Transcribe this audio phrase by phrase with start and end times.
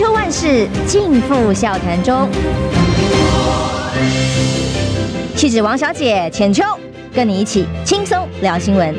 [0.00, 2.26] 秋万事尽付笑谈中。
[5.36, 6.64] 气质王小姐浅秋，
[7.12, 8.94] 跟你一起轻松聊新闻。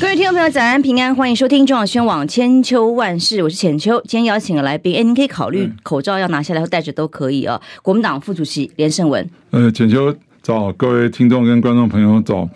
[0.00, 4.02] 各位听众朋友，早安平安，欢迎收听中广宣网千秋万事，我是浅秋。
[4.08, 7.62] 今天邀请的来宾，哎，您可以考虑口罩要拿下来或戴着都可以哦。
[7.82, 10.12] 国民党副主席连胜文，呃，浅秋
[10.42, 12.48] 早，各位听众跟观众朋友早。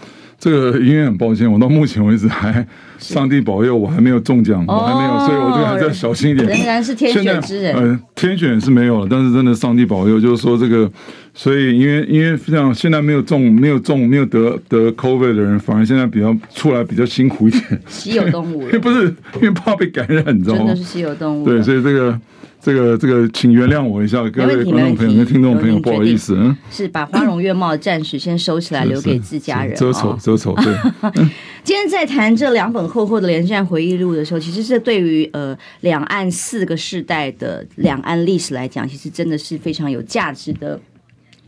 [0.42, 2.66] 这个因为很抱歉，我到目前为止还
[2.98, 6.44] 上帝保佑我还没有中奖，我还没有，所以我这个还是要小心一点。
[6.48, 10.90] 仍然是天选之人，呃，天选是没有了，但是真的上帝保佑，就是说这个，
[11.32, 17.80] 所以因为因为像，现在没有中没有中没有得得 COVID 的人，反而现在比较出来比较辛苦一点。
[17.86, 20.64] 稀有动物， 不是因为怕被感染，你知道吗？
[20.64, 21.44] 真的是稀有动物。
[21.44, 22.20] 对，所以这个。
[22.62, 30.54] 这个这个，请原谅我一下，各位观众朋友跟听众朋友，不好意思，嗯，是把花容月貌暂时先收起来，留给自家人，遮丑遮丑。
[30.54, 30.72] 对，
[31.64, 40.78] 今天在谈这两本厚厚的连战回忆录的时候，其实是对于呃两岸四个世代的两岸历史来讲，其实真的是非常有价值的。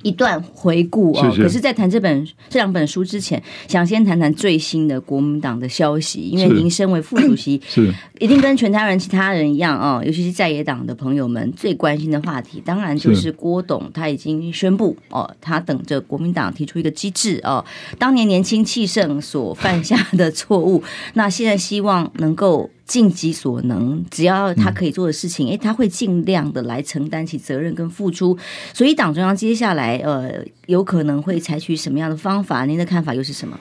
[0.05, 7.93] 一段回顾哦，可是，在谈这本这两本书之前，想先谈谈最新的国民党的消息，因为您身为副主席， 是。
[8.21, 13.35] 一定跟全台湾其他人一样哦，尤其是在野党的朋友们最关心的话题，当然就是。
[13.35, 17.65] 郭董他已经宣布哦，他等着国民党提出一个机制哦，
[17.99, 20.83] 当年年轻气盛所犯下的错误，
[21.15, 22.71] 那现在希望能够。
[22.87, 28.37] 尽己所能，只要他可以做的事情，哎、嗯，他会尽量的来承担起责任跟付出。
[28.73, 32.65] 所以党中央接下来呃，有可能会采取什么样的方法？
[32.65, 33.59] 您的看法又是什么？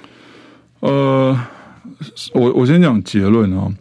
[0.82, 1.38] 呃，
[2.34, 3.72] 我我先讲结论啊。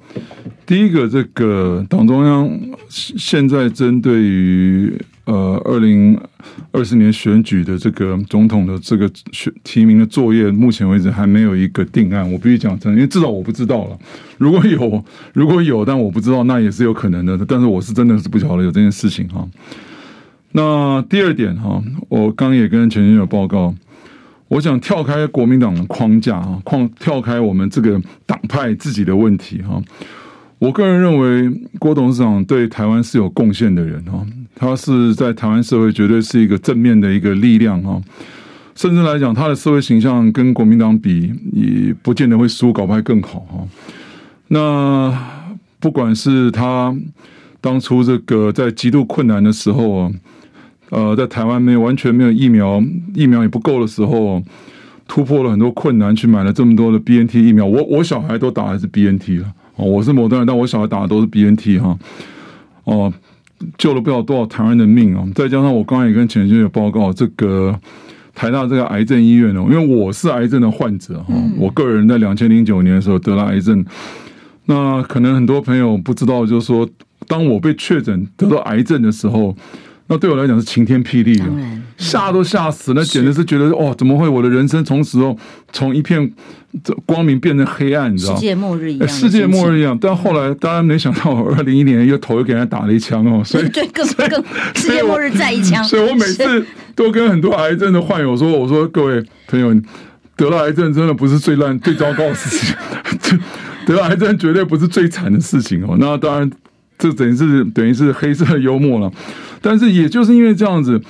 [0.64, 5.00] 第一个，这个党中央现在针对于。
[5.24, 6.18] 呃，二零
[6.72, 12.28] 二四年选举的这个总统的这个选提名的作业，目前为止还没有一个定案。
[12.32, 13.96] 我必须讲真，因为至少我不知道了。
[14.38, 17.38] 如果有，如果有，但我不知道，那也是有可能的。
[17.46, 19.48] 但是我是真的是不晓得有这件事情哈。
[20.50, 23.72] 那第二点哈，我刚也跟前女友报告，
[24.48, 29.80] 我想跳开国民党的框架啊，框跳开我们这个党派自己的问题哈。
[30.58, 34.24] 我个人认为，郭董事长对台湾是有贡献的人哈，
[34.62, 38.00] 他是在台湾社会绝对是一个正面的一个力量哈，
[38.76, 43.66] 甚至来讲，他的社会形象跟国民党比，也不见得会输，搞不好更好哈。
[44.46, 45.12] 那
[45.80, 46.94] 不管是他
[47.60, 50.12] 当初这个在极度困难的时候，
[50.90, 52.80] 呃，在台湾没有完全没有疫苗，
[53.14, 54.40] 疫苗也不够的时候，
[55.08, 59.52] 突破了很多困难，去买了这么多的 BNT 疫苗，我我小孩都打的是 BNT 了。
[59.74, 61.98] 哦，我是摩登人，但我小孩打的都是 BNT 哈，
[62.84, 63.12] 哦，
[63.78, 65.26] 救了不知道多少台湾的命啊！
[65.34, 67.78] 再加上我刚才也跟前线有报告，这个
[68.34, 73.84] 台大这个癌症医院哦，因为我是癌症的患者哈，我个人在两千零九年的时候得了癌症，
[74.66, 76.88] 那可能很多朋友不知道，就是说，
[77.26, 79.56] 当我被确诊得到癌症的时候。
[80.12, 81.42] 那对我来讲是晴天霹雳，
[81.96, 85.34] 吓都吓死，那简直是觉得哦，怎么会我的人生从此后
[85.72, 86.30] 从一片
[87.06, 88.38] 光明变成黑暗，你知道吗？
[88.38, 89.96] 世界末日一样，世界末日一样。
[89.98, 95.82] 但后来当然没想到，二零一一年又头又给人家打了一枪哦， 所以对更更世界末日再一枪。
[95.82, 96.62] 所以我每次
[96.94, 99.74] 都跟很多癌症的患友说：“我说各位朋友，
[100.36, 102.50] 得了癌症真的不是最烂、最糟糕的事
[103.18, 103.38] 情，
[103.86, 105.96] 得了癌症绝对不是最惨的事情哦。
[105.98, 106.50] 那当然，
[106.98, 109.10] 这等于是等于是黑色幽默了。”
[109.62, 111.00] 但是也就是因为这样子，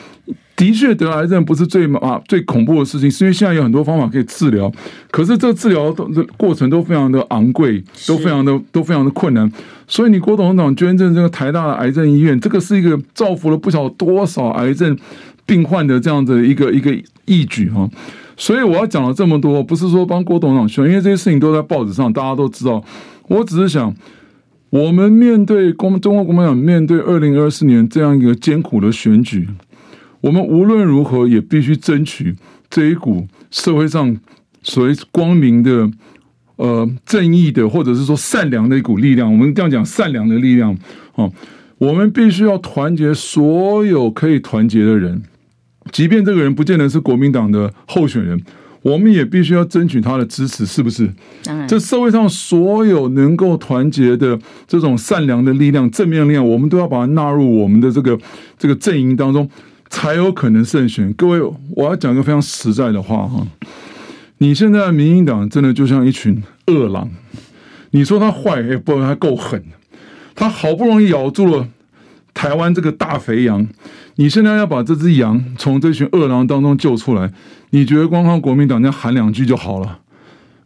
[0.55, 4.71] 的确得癌症不是最啊最恐怖的事情，是因为现在有很多方法可以治疗，
[5.11, 9.51] 可是这个治疗的过程都非常的昂贵，都非常的都非常的困难。
[9.89, 14.97] 所以你郭董事长捐赠这个台大的癌症医院，这个是一个造福了不晓得多少癌症
[15.47, 17.89] 病患的这样的一个一个义举哈。
[18.37, 22.85] 所以我要讲了这么多，不是说帮郭董事长宣，因为这些事情都在报纸上，大家都知道。
[23.29, 23.93] 我只是想。
[24.73, 29.47] 我们面对公中国共产党面对二零二四年这样一个艰苦的选举，
[30.23, 32.35] 我们无论如何也必须争取
[32.71, 34.17] 这一股社会上
[34.63, 35.91] 所谓光明的、
[36.57, 39.31] 呃正义的，或者是说善良的一股力量。
[39.31, 40.75] 我们这样讲善良的力量
[41.17, 41.29] 啊，
[41.77, 45.23] 我们必须要团结所有可以团结的人，
[45.91, 48.43] 即便这个人不见得是国民党的候选人。
[48.83, 51.09] 我们也必须要争取他的支持，是不是？
[51.45, 58.19] 当然，这社会上所有能够团结的这种善良的力量、正面力量，我们都要把它纳入我们的这个
[58.59, 59.49] 这个阵营当中，
[59.89, 61.13] 才有可能胜选。
[61.13, 61.41] 各位，
[61.77, 63.47] 我要讲一个非常实在的话哈，
[64.39, 67.09] 你现在民进党真的就像一群恶狼，
[67.93, 69.63] 你说他坏，也不，他够狠，
[70.35, 71.69] 他好不容易咬住了
[72.43, 73.69] 台湾这个大肥羊。
[74.17, 77.33] 你现在要把这只羊从这群恶狼当中救出来，
[77.71, 80.01] 你觉得光靠国民党这样喊两句就好了？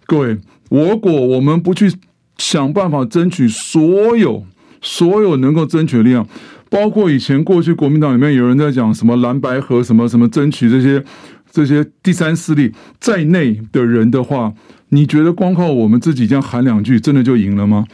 [0.06, 0.38] 各位，
[0.70, 1.92] 如果我们不去
[2.38, 4.46] 想办法争取所有
[4.80, 6.26] 所有能够争取的力量，
[6.70, 11.04] 包括以前过去国民党里面有人在讲什么蓝白合什么什么争取这些
[11.50, 14.54] 这些第三势力在内的人的话，
[14.88, 17.84] 你觉得光靠我们自己这样喊两句，真的就赢了吗？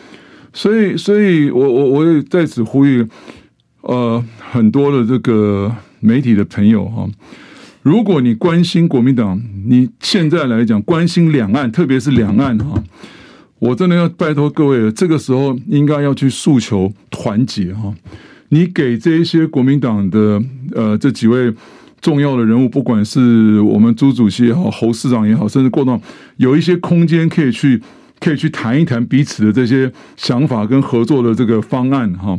[0.55, 3.07] 所以，所以我我我也在此呼吁，
[3.83, 7.09] 呃，很多的这个媒体的朋友哈，
[7.83, 12.83] 如果你关心国民党，你现在来讲关心两岸，特别是两岸哈，
[13.59, 17.93] 我真的要拜托各位了，这个时候应该要去诉求团结哈。
[18.49, 20.43] 你给这一些国民党的
[20.75, 21.53] 呃这几位
[22.01, 26.01] 重要的人物，不管是我们朱主席也好，侯市长也好，甚至过到
[26.37, 27.81] 有一些空间可以去。
[28.25, 32.39] 可以去谈一谈彼此的这些想法跟合作的这个方案哈。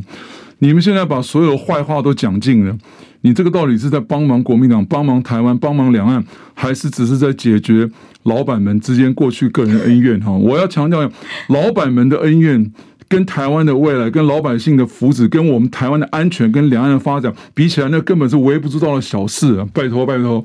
[0.63, 2.73] 你们现在把所有坏话都讲尽了，
[3.19, 6.23] 你这个到底是在帮忙国民党、帮忙台湾、帮忙两岸，
[6.53, 7.89] 还是只是在解决
[8.23, 10.31] 老板们之间过去个人恩怨哈？
[10.31, 11.11] 我要强调，
[11.49, 12.71] 老板们的恩怨
[13.09, 19.67] 跟台湾的未来、跟老百姓的福祉、跟我们台湾的安全、跟两岸的发展比起来，那根本是微不足道的小事啊！
[19.73, 20.41] 拜托拜托，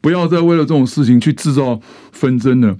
[0.00, 1.78] 不要再为了这种事情去制造
[2.12, 2.74] 纷争了。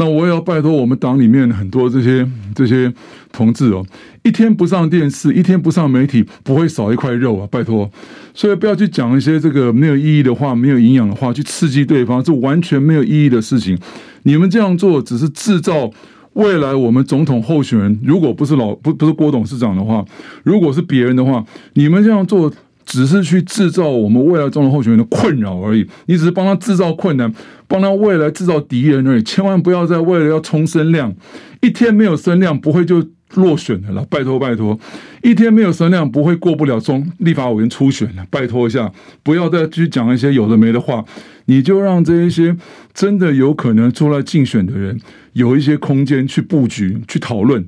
[0.00, 2.24] 那我也要拜托我们党里面很多这些
[2.54, 2.92] 这些
[3.32, 3.84] 同志哦，
[4.22, 7.48] 一天不上电视，一天不上媒体，不会少一块肉啊！
[7.50, 7.90] 拜托，
[8.32, 13.76] 所以不要去讲一些这个没有意义的话、没有营养的话，去刺激对方，这完全没有意义的事情。
[14.22, 15.90] 你们这样做只是制造
[16.34, 20.04] 未来我们总统候选人，如果不是老不不是郭董事长的话，
[20.44, 22.52] 如果是别人的话，你们这样做。
[22.90, 27.30] 只是去制造我们未来总统候选人的困扰而已，你只是帮他制造困难，
[27.68, 29.22] 帮他未来制造敌人而已。
[29.22, 31.14] 千万不要再为了要冲声量，
[31.60, 34.04] 一天没有声量不会就落选的了。
[34.10, 34.80] 拜托拜托，
[35.22, 38.26] 一天没有声量不会过不了中立法委员初选了。
[38.30, 38.90] 拜托一下，
[39.22, 41.04] 不要再去讲一些有的没的话，
[41.44, 42.56] 你就让这一些
[42.94, 44.98] 真的有可能出来竞选的人
[45.34, 47.64] 有一些空间去布局、去讨论，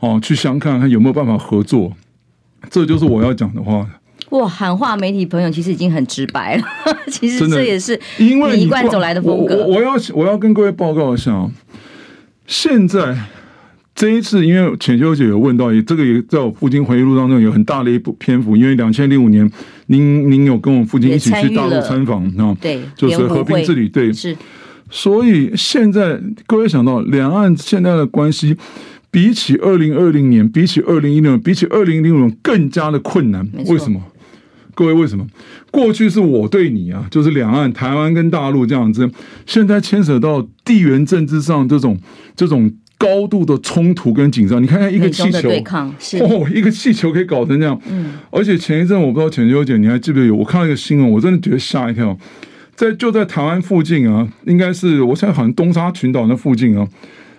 [0.00, 1.92] 哦，去想看看有没有办法合作。
[2.70, 3.86] 这就是我要讲的话。
[4.32, 6.64] 哇，喊话媒体朋友其实已经很直白了，
[7.08, 9.66] 其实这也是因为一贯走来的风格。
[9.66, 11.50] 我要我要跟各位报告一下，
[12.46, 13.14] 现在
[13.94, 19.50] 这一次，因为浅秋姐有问到，也这个也在我父亲回忆录当中有很大的一部篇幅，因为两千零五年
[19.88, 24.34] 您您有跟我父亲一起去大陆参访啊，对，就是和平治理，对，是。
[24.90, 28.56] 所以现在各位想到两岸现在的关系，
[29.10, 34.00] 比起二零二零年，比起二零一六年，比起二零零五年更加的困难，为什么？
[34.74, 35.26] 各位，为什么
[35.70, 39.10] 过去是我对你啊，就是两岸台湾跟大陆这样子，
[39.46, 41.98] 现在牵扯到地缘政治上这种
[42.34, 44.62] 这种高度的冲突跟紧张。
[44.62, 45.50] 你看看一个气球，
[46.20, 47.78] 哦，一个气球可以搞成这样。
[47.90, 50.36] 嗯，而且前一阵我不知道浅秋姐你还记不记得有？
[50.36, 52.16] 我看到一个新闻，我真的觉得吓一跳。
[52.74, 56.88] 在就在台湾附近啊，应该是我现在好像东沙群岛那附近啊，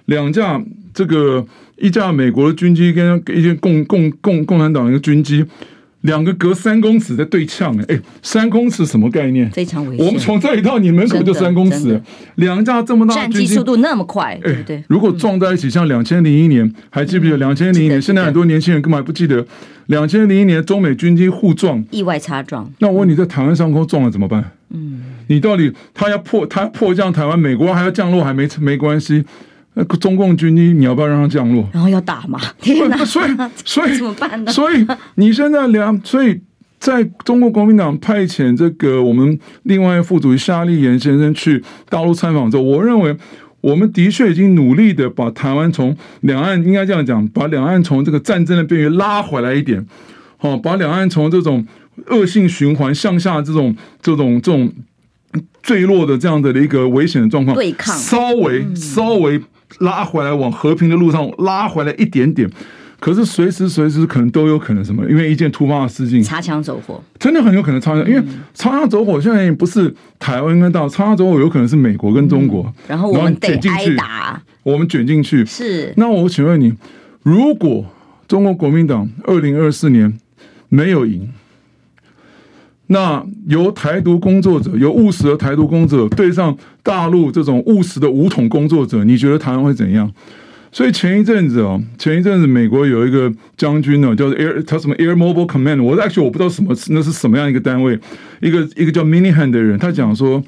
[0.06, 0.62] 两架
[0.94, 1.44] 这个
[1.78, 5.44] 一架美国的军机跟一些共共共共产党的一个军机。
[6.04, 9.50] 两个隔三公尺在对呛，哎，三公尺什么概念？
[9.52, 10.06] 非常危险。
[10.06, 12.02] 我们从这里到你门口就三公尺，
[12.36, 14.84] 两架这么大，战机速度那么快，对不对？
[14.88, 17.38] 如果撞在一起，像两千零一年，还记不记得？
[17.38, 19.46] 两千零一年，现在很多年轻人根本还不记得，
[19.86, 22.70] 两千零一年中美军机互撞，意外擦撞。
[22.80, 24.52] 那我问你在台湾上空撞了怎么办？
[24.72, 29.24] 嗯，你到底他要迫他迫降台湾，美国还要降落，还没没关系。
[29.76, 31.68] 那个中共军机，你要不要让它降落？
[31.74, 32.40] 然后要打嘛？
[32.62, 32.98] 天哪！
[33.04, 33.32] 所以，
[33.66, 34.52] 所以 怎么办呢？
[34.52, 36.40] 所以你现在两，所以
[36.80, 43.18] 在中国国民党派遣这个我们另外副主席夏立言先生去大陆参访之后，我认为
[43.62, 49.84] 我们的确已经努力的把台湾从两岸应该这样讲，把两岸从这个战争的边缘拉回来一点，
[50.38, 51.66] 好，把两岸从这种
[52.10, 54.72] 恶性循环向下这种这种这种
[55.64, 59.42] 坠落的这样的一个危险的状况，对抗稍微稍微。
[59.80, 62.50] 拉回来，往和平的路上拉回来一点点，
[63.00, 65.04] 可是随时随时可能都有可能什么？
[65.10, 68.08] 因为一件突发的事情，擦枪走火，真的很有可能擦枪。
[68.10, 75.46] 因为擦枪走火现在也不是台湾跟大陆，擦枪走火有可能是美国跟中国，然后我们得挨打，我们卷进去。
[75.46, 75.94] 是。
[75.98, 76.74] 那我请问你，
[77.24, 77.86] 如果
[78.28, 80.18] 中国国民党二零二四年
[80.70, 81.30] 没有赢？
[82.94, 90.10] 那由台独工作者，由务实的台独工作者对上大陆这种务实的武统工作者，你觉得台湾会怎样？
[90.72, 98.00] 所以前一阵子哦，前一阵子美国有一个将军呢，叫做 Air，他什么 Air Mobile Command，我 actually 我不知道什么那是什么样一个单位，
[98.40, 100.42] 一个一个叫 Minihan 的人，他讲说。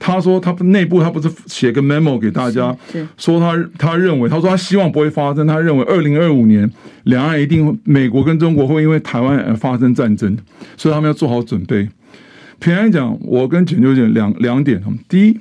[0.00, 2.74] 他说，他内部他不是写个 memo 给大家，
[3.18, 6.68] 说他他认为，他说他希望不会发生，他认为二零二五年
[7.04, 10.36] 两岸一定美国跟中国会因为台湾而发生战争，
[10.78, 11.86] 所以他们要做好准备。
[12.58, 15.38] 平安讲，我跟简秋姐两两点，第一，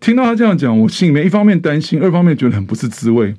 [0.00, 3.34] 听到他这样讲，我心里面一方面担心，二方面觉得很不是滋味。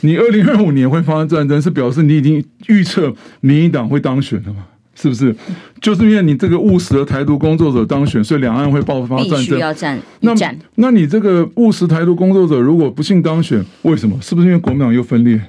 [0.00, 4.66] 你二零二五年会发生战争，是表示你已经预测民进党会当选了吗？
[4.94, 5.34] 是不是？
[5.80, 9.38] 就是因为你这个务实的台独工作者当选，所以两岸会爆发战争。
[9.38, 10.00] 必须要战。
[10.20, 10.32] 那
[10.76, 14.16] 那你这个务实台独工作者如果不幸当选，为什么？
[14.22, 15.40] 是不是因为国民党又分裂？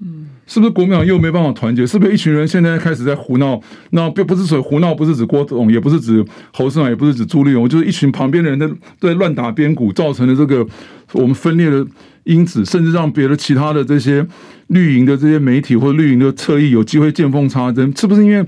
[0.00, 1.86] 嗯，是不是国民党又没办法团结？
[1.86, 3.60] 是不是一群人现在开始在胡闹？
[3.90, 8.68] 那不不是说胡闹，不是指郭董，也不是指侯市长，也不是指朱立勇，就是一群旁边的人在
[9.00, 10.64] 在乱打边鼓，造成了这个
[11.12, 11.84] 我们分裂的
[12.24, 14.24] 因子，甚至让别的其他的这些
[14.68, 18.46] 绿营的这些媒体或者绿营的侧翼有机会见缝插针，是不是因为？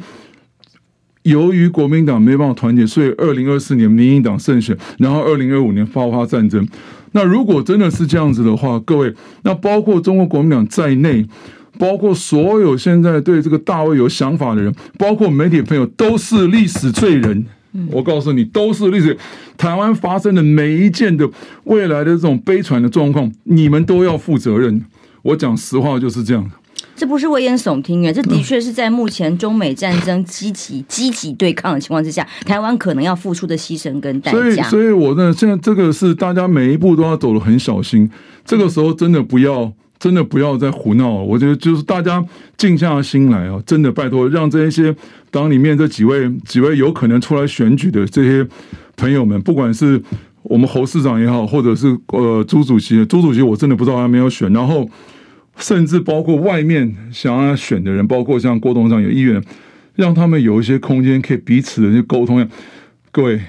[1.26, 6.66] 由于国民党没办法团结，所以二零二四年民进党胜选，然后二零二五年爆发战争。
[7.12, 11.26] 那如果真的是这样子的话，各位，那包括中国国民党在内，
[11.80, 17.44] 包括所有现在对这个大卫有想法的人，包括媒体朋友，都是历史罪人。
[17.90, 19.16] 我告诉你，都是历史。
[19.58, 21.28] 台湾发生的每一件的
[21.64, 24.84] 未来的这种悲惨的状况，你们都要负责任。
[25.22, 26.50] 我讲实话就是这样。
[26.96, 34.38] 这不是危言耸听啊，这的确是在目前中美战争积极 积极对抗的情况之下，台湾可能要付出的牺牲跟代价。
[34.38, 38.10] 所以，所以我呢，现在这个是大家每一步都要走得很小心。
[38.46, 41.10] 这个时候真的不要，真的不要再胡闹。
[41.10, 42.24] 我觉得就是大家
[42.56, 44.94] 静下心来啊，真的拜托，让这一些
[45.30, 48.46] 党里面这几位几位有可能出来选举的这些
[48.96, 50.02] 朋友们，不管是
[50.44, 54.88] 我们侯市长也好，或者是呃朱主席，朱主席我真的不知道他没有选，然后。
[55.58, 59.42] 甚至包括外面想要选的人，包括像郭董事长有意愿，
[59.94, 62.46] 让他们有一些空间可以彼此的去沟通。
[63.10, 63.40] 各位，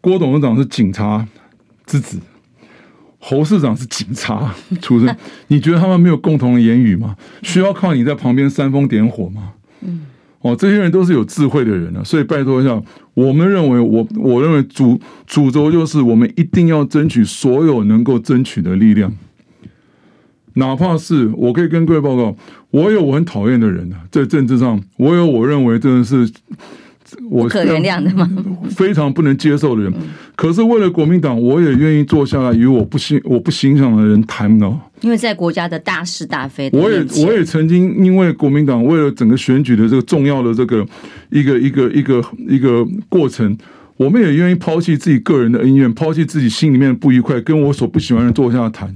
[0.00, 1.26] 郭董事长是警察
[1.84, 2.18] 之子，
[3.18, 5.16] 侯市长是警察出身，
[5.48, 7.16] 你觉得他们没有共同的言语吗？
[7.42, 9.54] 需要靠你在旁边煽风点火吗？
[9.80, 10.02] 嗯，
[10.40, 12.80] 哦，这些人都是有智慧的人啊，所以拜托一下，
[13.14, 19.12] 我们认为，我我认为主主轴就是我们一定要争取所有能够争取的力量。
[20.54, 22.36] 哪怕是我可以跟各位报告，
[22.70, 26.28] 我有我很讨厌的人啊，在政治上，我有我认为真的是
[27.28, 28.28] 我可原谅的吗？
[28.70, 29.92] 非常不能接受的人。
[30.34, 34.80] 可是为了国民党，我也愿意坐下来与我不欣我不欣赏的人谈呢。
[35.00, 40.84] 因为在国家的大是大非，我也我也曾经因为国民党为了整个选举的这个重要的这个
[41.30, 43.56] 一个一个一个一个过程，
[43.96, 48.88] 我们也愿意抛弃自己个人的恩怨，抛弃自己心里面的不愉快，跟我所不喜欢的人坐下来谈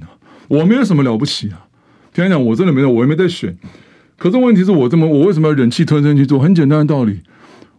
[0.49, 1.67] 我没有什么了不起啊，
[2.13, 3.57] 听讲我真的没有，我也没在选。
[4.17, 6.39] 可是问题是我这么，我为什么要忍气吞声去做？
[6.41, 7.21] 很简单的道理，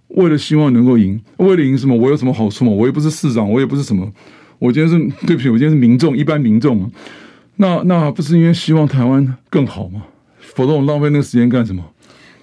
[0.09, 1.95] 为了希望能够赢，为了赢什么？
[1.95, 2.71] 我有什么好处吗？
[2.71, 4.09] 我也不是市长，我也不是什么，
[4.57, 6.89] 我今天是对不起，我今天是民众，一般民众嘛。
[7.57, 10.03] 那那不是因为希望台湾更好吗？
[10.39, 11.83] 否则我浪费那个时间干什么？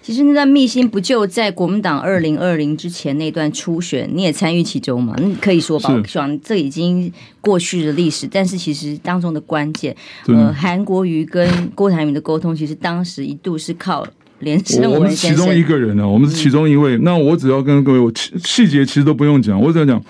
[0.06, 5.16] 其实那段秘辛不就在国民党二零二零之前那段初选，你也参与其中嘛？
[5.18, 8.28] 你可以说吧，我希望这已经过去的历史。
[8.30, 9.96] 但是其实当中的关键，
[10.28, 14.06] 呃，韩国瑜跟郭台铭的沟通，其实当时一度是靠
[14.38, 14.92] 连胜文。
[14.92, 16.96] 我们是其中一个人啊，我们是其中一位。
[16.96, 20.00] 嗯、那我只要跟各位，我细细节其实都不用讲，我只要讲，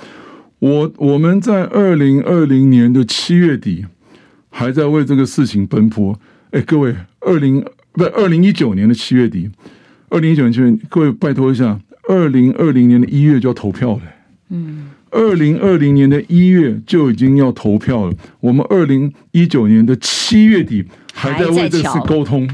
[0.58, 3.86] 我我们在二零二零年的七月底
[4.50, 6.20] 还在为这个事情奔波。
[6.50, 9.48] 哎，各位，二零不二零一九年的七月底。
[10.08, 14.02] 二零一九年，各位拜托一下，二零二零年的一月就要投票了。
[14.50, 18.14] 嗯，二零二零年的一月就已经要投票了。
[18.40, 22.48] 我们二零一九年的七月底还在为这次沟通，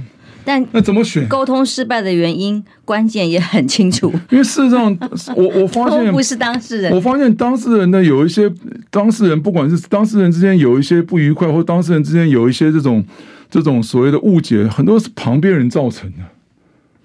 [0.45, 1.29] 但那怎么选？
[1.29, 4.11] 沟通失败的原因关键也很清楚。
[4.31, 4.97] 因为事实上，
[5.37, 6.91] 我我发现 不是当事人。
[6.93, 8.51] 我发现当事人呢，有一些
[8.91, 13.05] 当事人，不管是当事人之间有一些不愉快，或当事人之间有一些这种
[13.51, 16.19] 这种所谓的误解，很多是旁边人造成的。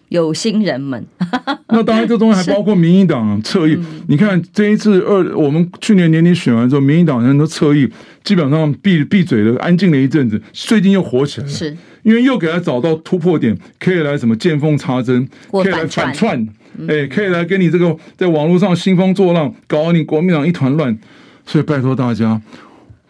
[0.10, 1.06] 有心人们，
[1.70, 3.74] 那当然，这东西还包括民进党侧翼。
[3.76, 7.90] 嗯、你看这一次二，我们去年年底选完之后，民进党人都侧翼
[8.24, 10.42] 基本上闭闭嘴了，安静了一阵子。
[10.54, 16.48] 最近又火起来了，是因为又给他找到突破点，可以来什么见缝插针，可以来反串，
[16.88, 20.98] 哎、可以来跟你这个在网络上兴风作浪，搞你国民党一团乱。
[21.46, 22.42] 所以拜托大家，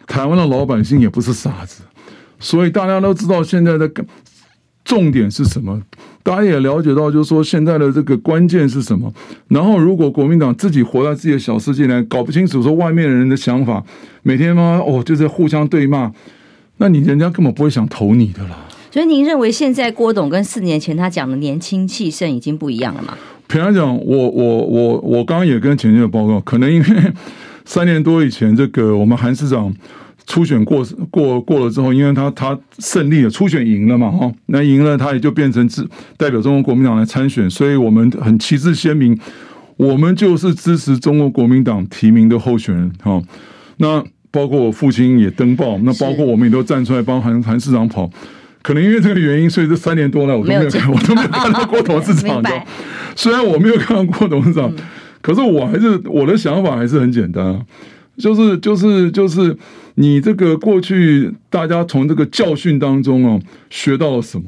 [0.06, 1.82] 台湾的老百姓也不是傻子，
[2.38, 3.90] 所以大家都知道现在的
[4.84, 5.82] 重点是什么。
[6.28, 9.10] 大家也了解到，就是说现在的这个关键是什么？
[9.48, 13.82] 然后，如果国民党自己活在自己的小世界里，搞不清楚说外面的人的想法，
[14.22, 16.12] 每天嘛哦，就是互相对骂，
[16.76, 18.58] 那你人家根本不会想投你的啦。
[18.90, 23.16] 所以，您认为现在郭董跟四年前他讲的年轻气盛已经不一样了吗？
[23.46, 26.86] 平常讲，我我我我刚刚也跟前面的报告，可能因为
[27.64, 29.74] 三年多以前，这个我们韩市长。
[30.28, 35.82] 初选过过过了之后，因为他他胜利了，初选赢了嘛，哈，那赢了他也就变成支
[36.18, 39.18] 代表中国国民党来参选，所以我们很旗帜鲜明，
[39.78, 43.22] 我们就是支持中国国民党提名的候选人，哈，
[43.78, 48.10] 那包括我父亲也登报，那包括我们也都站出来帮韩韩市长跑，
[48.60, 52.50] 可能因为这个原因，所以这三年多来我都没有看，我都没有看到郭董事长的。
[53.16, 54.70] 虽然我没有看到郭董事长，
[55.22, 57.60] 可是我还是我的想法还是很简单啊，
[58.18, 59.56] 就是就是就是
[59.94, 64.44] 你这个过去大家从这个教训当中哦学到了什么？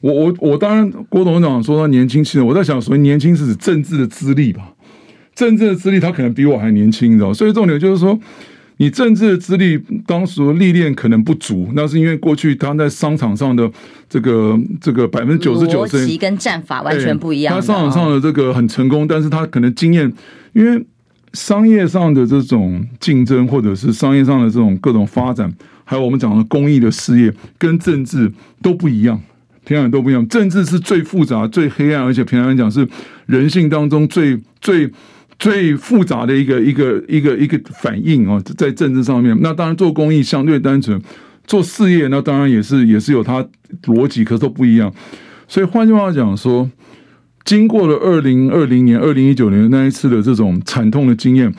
[0.00, 4.72] 我我我当然郭董事长说他年轻气盛，我在想，所谓年轻是指政治的资历吧？
[5.34, 7.34] 政治的资历他可能比我还年轻，你知道？
[7.34, 8.18] 所以重点就是说。
[8.80, 13.68] 你政治的资历，当时历练可能不足，那是因为过去他在商场上的
[14.08, 17.52] 这个这个百分之九十九逻辑跟战法完全不一样。
[17.52, 20.12] 他商场上的这个很成功，但是他可能经验，
[20.52, 20.80] 因为
[21.32, 25.52] 商业上的这种竞争，或者是商业上的这种各种发展，
[25.84, 28.32] 还有我们讲的公益的事业，跟政治
[28.62, 29.20] 都不一样，
[29.64, 30.26] 平常都不一样。
[30.28, 32.86] 政治是最复杂、最黑暗，而且平常来讲是
[33.26, 34.90] 人性当中最最。
[35.40, 41.00] 最复杂的一个一个一个一个反应啊，在政治上面，那当然做公益相对单纯，
[41.46, 43.46] 做事业那当然也是也是有它
[43.84, 44.92] 逻辑，可是都不一样。
[45.46, 46.68] 所以换句话讲说，
[47.44, 51.52] 经过了二零二零年、二零一九年那一次的这种惨痛的经验，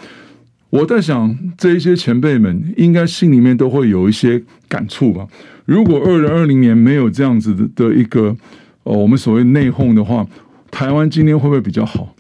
[0.69, 5.27] 我在想这一些前辈们应该心里面都会有一些感触吧。
[5.65, 8.35] 如果二零二零年没有这样子的的一个
[8.83, 10.25] 呃我们所谓内讧的话，
[10.69, 12.15] 台湾今天会不会比较好？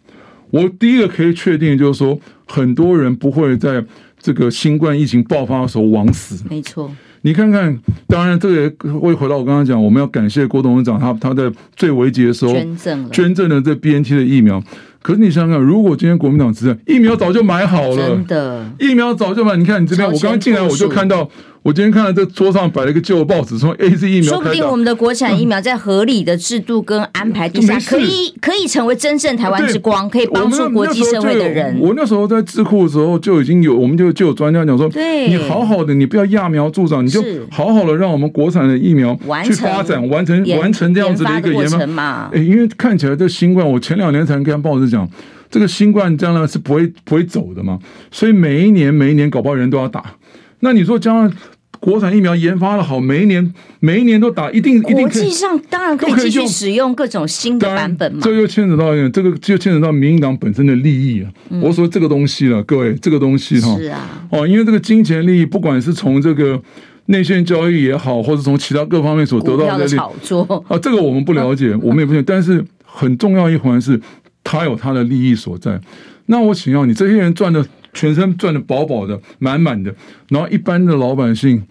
[0.51, 3.85] 我第一个可以确定就是说，很多人不会在
[4.19, 6.43] 这个新冠疫情爆发的时候枉死。
[6.49, 14.63] 没错，你看看，当然这个也会回到我刚刚讲，我们要感谢郭董事长，他他在最危急的时候捐赠了捐赠了这 BNT 的疫苗。
[15.01, 19.55] 可是你想想看，如果今天国民党执政，疫苗早就买好了，真的，疫苗早就买。
[19.55, 21.29] 你看你这边，我刚刚进来我就看到。
[21.61, 31.77] 我今天看到这桌上摆了一个旧报纸，说 AZ 疫苗，说不定我们的国产疫苗在合理的制度跟安排底下，可以可以成为真正台湾之光，可以帮助国际社会的人。
[31.79, 39.13] 我那时候在智库的时候就已经有，我们就就有专家讲说，对，你好好的，你不要揠苗助长，你就好好的让我们国产的疫苗
[39.43, 42.29] 去发展，完成完成这样子的一个研发嘛。
[42.33, 45.05] 哎，因为看起来这新冠，我前两年才跟报纸讲，
[45.51, 47.77] 这个新冠将来是不会不会走的嘛，
[48.09, 50.15] 所以每一年每一年搞不好人都要打。
[50.61, 51.33] 那你说将来？
[51.79, 58.19] 国产疫苗研发的好，每一年每一年都打，一定一定国际上当然可以继续使用各种新的版本嘛。
[58.21, 61.31] 这又牵扯到，这个就牵扯到民进党本身的利益啊。
[61.49, 66.61] 嗯、我说这个东西了，各位，这个东西哈，是啊，哦，因为这个金钱利益，不管是从这个
[67.05, 72.23] 内线交易也好，或者从其他各方面所得到的炒作啊，这个我们不了解， 我们也不晓得。
[72.23, 73.99] 但是很重要一环是，
[74.43, 75.79] 他有他的利益所在。
[76.25, 77.65] 那我请教你，这些人赚的。
[77.99, 79.93] 全身赚的饱饱的、满满的，
[80.29, 81.61] 然后一般的老百姓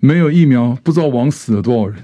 [0.00, 1.96] 没有疫苗，不知道枉死了多少人。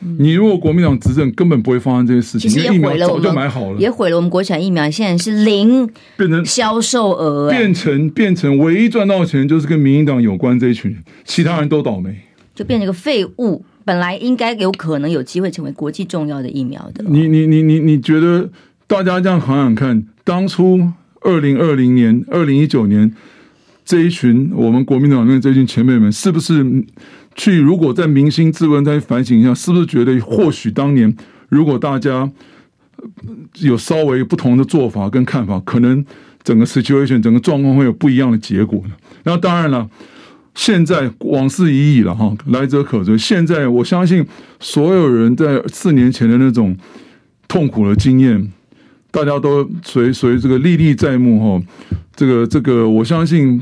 [0.00, 4.90] 嗯、你如果国民党执政，根本不会发生这些事情，疫苗早就买好了，也毁了我们国产疫苗。
[4.90, 5.86] 现在是零
[6.16, 12.16] 变成销售额，变成变成唯一赚到钱就是跟民进党有关这一群人，其他人都倒霉，
[12.54, 13.62] 就变成一个废物。
[13.84, 17.04] 本来应该有可能有机会成为国际重要的疫苗的。
[17.06, 18.48] 你你你你你觉得
[18.86, 20.80] 大家这样想想看，当初？
[21.28, 23.12] 二零二零年、二零一九年
[23.84, 26.64] 这一群我们国民党里面这一群前辈们，是不是
[27.34, 27.60] 去？
[27.60, 31.14] 如果在扪心自问、再反省一下，是不是觉得或许当年
[31.50, 32.30] 如果大家
[33.58, 36.02] 有稍微不同的做法跟看法，可能
[36.42, 38.94] 整个 situation、整个状况会有不一样的结果呢？
[39.24, 39.86] 那当然了，
[40.54, 43.18] 现在往事已矣了哈，来者可追。
[43.18, 44.26] 现在我相信
[44.60, 46.74] 所有人在四年前的那种
[47.46, 48.50] 痛苦的经验。
[49.24, 51.66] 大家都随随这个历历在目哈，
[52.14, 53.60] 这个这个我相信，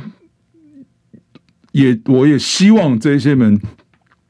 [1.72, 3.58] 也我也希望这些们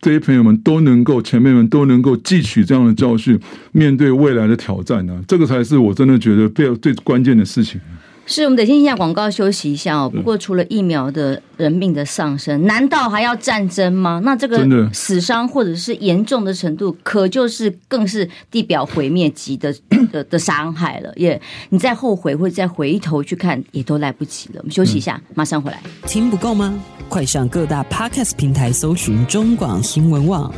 [0.01, 3.37] 这些朋友们都能够前辈们都能够汲取这样的教训，
[3.73, 7.81] 面对未来的挑战呢，这个才是我真的觉得最最关键的事情。
[8.27, 10.11] 是我们得先下广告休息一下哦。
[10.13, 14.21] 不过除了疫苗的人命的上升，难道还要战争吗？
[14.25, 19.75] 那这个死伤或者是严重的程度，可就是更是地表毁灭级的
[20.13, 21.13] 的的伤害了。
[21.17, 24.57] 也你再后悔或者再回头去看，也都来不及了。
[24.59, 25.81] 我们休息一下，马上回来。
[26.07, 26.79] 听不够吗？
[27.09, 30.53] 快上各大 Podcast 平台搜寻中广新闻网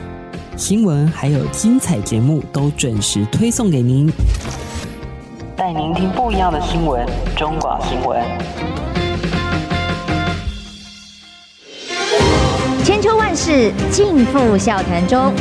[0.56, 4.10] 新闻，还有精彩节目都准时推送给您。
[5.58, 8.22] 带您听不一样的新闻，中广新闻。
[12.84, 15.34] 千秋万世尽付笑谈中。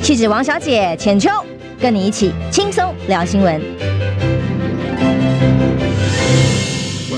[0.00, 1.28] 气质王小姐浅秋，
[1.78, 3.60] 跟你一起轻松聊新闻。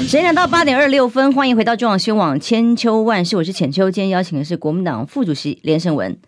[0.02, 3.88] 时间到八点二十六分，欢迎回到中广新闻网千秋万世，我是浅秋。
[3.88, 6.18] 今天邀请的是国民党副主席连胜文。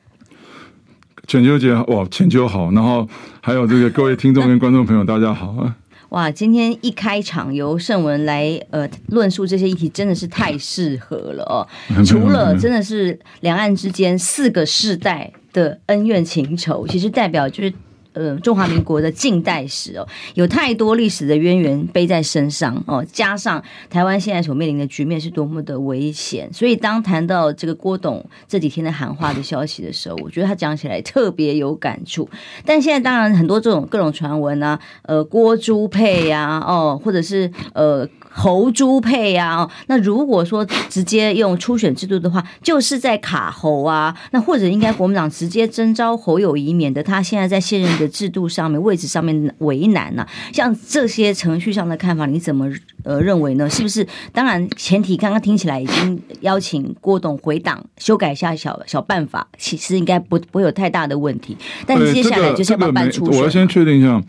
[1.27, 3.09] 浅秋姐，哇，全球好，然后
[3.41, 5.75] 还有这个各位听众跟观众朋友，大家好啊！
[6.11, 11.67] 哇，今天一开场由盛文来呃论述这些议题，真的是太适合了哦。
[12.05, 17.73] 除了真的是两岸之间四个世代的恩怨情仇，其实代表就是。
[18.15, 32.29] 呃，中华民国的近代史哦，有太多历史的渊源背在身上哦，加上台湾现在所面临的局面是多么的危险，所以当谈到这个郭董这几天的喊话的消息的时候，我觉得他讲起来特别有感触。
[32.65, 38.09] 但现在当然很多这种各种传闻啊，呃，郭朱配呀，哦，或者是呃。
[38.37, 50.29] 侯朱配呀，那如果说直接用初选制度的话，就是在卡侯啊，那或者应该国民党直接征召侯友谊，免得他现在在现任的制度上面位置上面为难呢，啊？
[50.53, 52.71] 像这些程序上的看法，你怎么
[53.03, 53.69] 呃认为呢？
[53.69, 54.07] 是不是？
[54.33, 61.57] 当然前提刚刚听起来已经邀请郭董回党修改一下小小办法，其实应该不不会有太大的问题。
[61.87, 64.23] 但接下来就是要不要办初选，这个这个，我要先确定一下。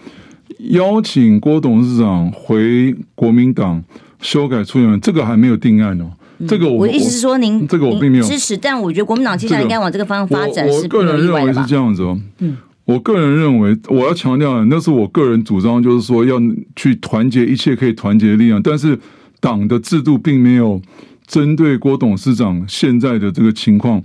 [0.69, 3.83] 邀请郭董事长回国民党
[4.21, 6.11] 修改出选，这个还没有定案哦。
[6.37, 10.67] 嗯、这个我，我意思是说您，您这个我并没有支持，但我觉得国民党接下来应该往这个方向发展。
[10.67, 12.17] 我，我个人认为是这样子哦。
[12.39, 16.41] 嗯，我个人认为，我要强调的，那是我个人主张，就是说要
[16.75, 18.61] 去团结一切可以团结的力量。
[18.61, 18.97] 但是
[19.39, 20.81] 党的制度并没有
[21.27, 24.01] 针对郭董事长现在的这个情况。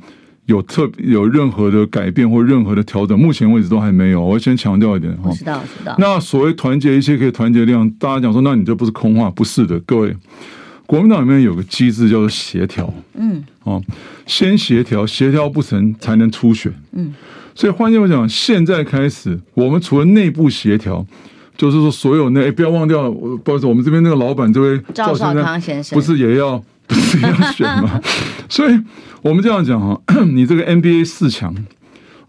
[0.46, 4.20] 有特有任何的改变或任何的调整，目前为止都还没有。
[4.20, 5.94] 我先强调一点哈，知道知道。
[5.96, 9.30] 那所谓团结一切可以团结的力量，大家讲说，那你这不是空话？
[9.30, 10.12] 不是的，各位，
[10.86, 13.80] 国民党里面有个机制叫做协调，嗯，哦，
[14.26, 17.14] 先协调，协调不成才能初选，嗯。
[17.54, 21.06] 所以换句话讲，现在开始，我们除了内部协调，
[21.56, 28.00] 就是说所有那、欸、不要忘掉，不好意思，我们这边那个老板这位赵少康先生，不是也要 不是也要选吗？
[28.48, 28.78] 所以。
[29.22, 30.00] 我们这样讲哈，
[30.32, 31.54] 你这个 NBA 四强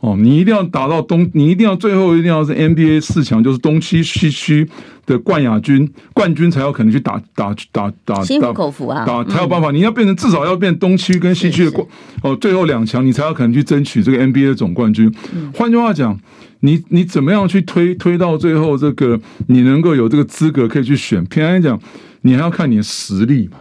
[0.02, 4.68] 哦，你一定要打到东，你一定要最后一定要是 NBA 四强，就是东区西区
[5.06, 9.70] 的冠亚军冠军才有可能去打打打打心服口服啊，打才有办法。
[9.70, 11.88] 你要变成至少要变东区跟西区的冠
[12.24, 15.14] 哦，最后两强你才有可能去争取这个 NBA 的总冠军。
[15.54, 16.20] 换句话讲，
[16.62, 21.24] 你你怎么样去推推到最后这个你能够有这个资格可以去选？
[21.26, 21.80] 平常来讲，
[22.22, 23.60] 你还要看你的实力嘛，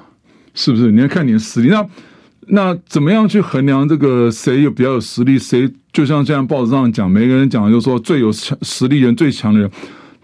[0.55, 0.91] 是不是？
[0.91, 1.87] 你要看你的实力那。
[2.53, 5.39] 那怎么样去衡量这个谁有比较有实力？
[5.39, 9.71] 谁就像这样报纸上讲，每个人讲的就是说最有强实力人最强的人，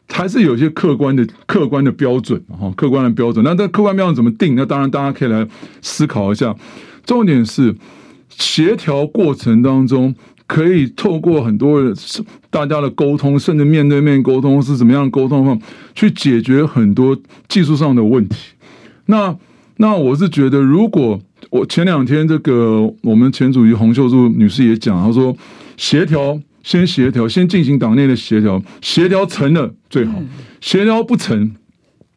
[0.08, 3.44] 还是有一些客观的客观的标准哈，客观的标准。
[3.44, 4.56] 那这客观标准怎么定？
[4.56, 5.46] 那当然大家可以来
[5.80, 6.54] 思考一下。
[7.04, 7.74] 重点是
[8.28, 10.14] 协调过程当中，
[10.46, 11.80] 可以透过很多
[12.50, 15.60] 大家的沟通，甚至面对面沟通是怎么样沟通的话，
[15.94, 17.16] 去解决很多
[17.48, 18.36] 技术上的问题。
[19.06, 19.36] 那
[19.76, 21.20] 那我是觉得如果。
[21.56, 25.34] 我前两天这个我们前主席洪秀柱女士也讲，她说
[25.78, 30.22] 协调先协调，先进行党内的协调，协调成了最好，
[30.60, 31.54] 协调不成，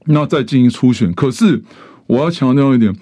[0.08, 1.14] 那再进行初选。
[1.14, 1.62] 可是
[2.08, 2.94] 我要强调一点，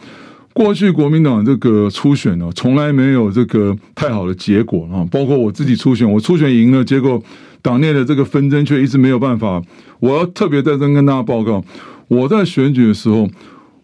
[0.53, 5.03] 过去国民党这个初选呢，从来没有这个太好的结果啊。
[5.09, 7.19] 包括我自己初选，我初选赢了，结果
[7.63, 9.59] 党内的这个纷争却一直没有办法。
[9.99, 11.65] 我要特别在这跟大家报告，
[12.07, 13.27] 我在选举的时候，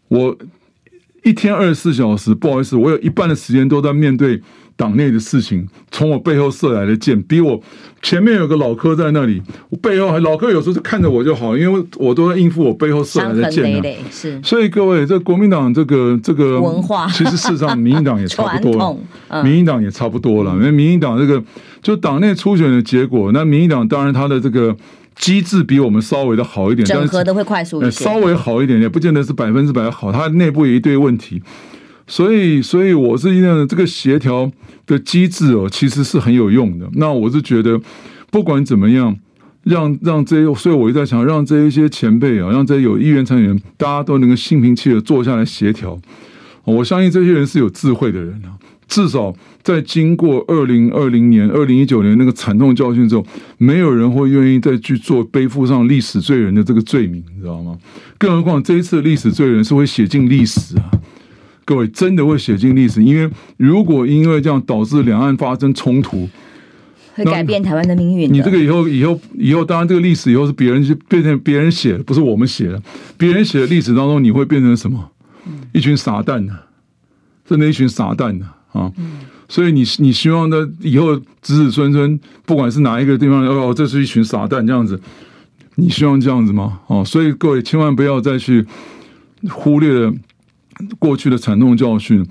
[0.09, 0.37] 我。
[1.23, 4.41] 一天二十四小时，不好意思，我有一半的时间都在面对
[4.75, 5.67] 党内的事情。
[5.89, 7.61] 从我背后射来的箭，比我
[8.01, 13.81] 前面有个老柯在那里，我背后还老柯有时候就看着我就好，因为我都在应付我背后射来的箭。
[14.11, 18.97] 是，所以各位，这国民党这个这个文化，其实事实上民进党也差不多了，
[19.29, 21.41] 嗯、民进党也差不多了，因为民进党这个
[21.81, 24.75] 就党内初选的结果，那民进党当然他的这个。
[25.15, 31.41] 机制比我们稍微的好一点，整合的会快速一点，稍微好一点也不见得是百分之百好，它内部有一堆问题，
[32.07, 34.51] 所以，所以我是认为这个协调
[34.85, 36.89] 的机制哦，其实是很有用的。
[36.93, 37.79] 那我是觉得，
[38.31, 39.15] 不管怎么样，
[39.63, 45.99] 让让这些，所以我一直在想，让这一些前辈啊，让这些有意愿参与，大家都能够心平气和坐下来协调。
[46.65, 48.57] 我相信这些人是有智慧的人啊。
[48.87, 53.25] 至少在经过二零二零年、二零一九年那个惨痛教训之后，
[53.57, 57.77] 没有人会愿意再去做背负上历史罪人的这个罪名，你知道吗？
[58.17, 60.91] 更何况这一次的历史罪人是会写进历史啊！
[61.65, 66.27] 各位真的会写进历史，因为如果因为这样导致两岸发生冲突，
[67.15, 68.31] 会改变台湾的命运。
[68.31, 72.81] 你这个以后、以后、以后，当然这个历史以后是别人去变成别人写的，不是我们写的。
[73.17, 75.11] 别人写的历史当中，你会变成什么？
[75.71, 76.67] 一群傻蛋呢、啊？
[77.45, 78.62] 真的，一群傻蛋呢、啊？
[78.73, 78.91] 啊，
[79.47, 84.99] 所以你你希望的以后子子孙孙，不管是哪一个地方，哦，这是一群傻蛋这样子，
[85.75, 86.79] 你希望这样子吗？
[86.87, 88.65] 哦，所以各位千万不要再去
[89.49, 90.13] 忽略了
[90.99, 92.25] 过去的惨痛教训。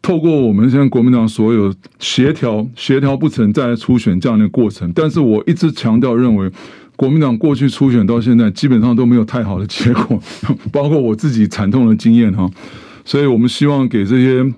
[0.00, 4.90] 透过我们现在国民党所有协调协调不成，再来初选这样的过程。
[4.94, 6.48] 但是我一直强调认为，
[6.94, 10.22] 国民党过去初选到现在基本上都没有太好的结果，
[10.70, 12.48] 包括我自己惨痛的经验哈。
[13.04, 14.54] 所以我们希望给这些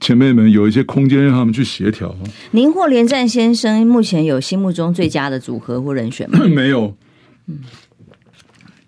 [0.00, 2.14] 前辈们有一些空间，让他们去协调。
[2.50, 6.40] 您或连战先生目前有心目中最佳的组合或人选吗？
[6.48, 6.96] 没有，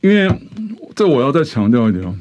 [0.01, 0.29] 因为
[0.95, 2.17] 这我要再强调一点哦，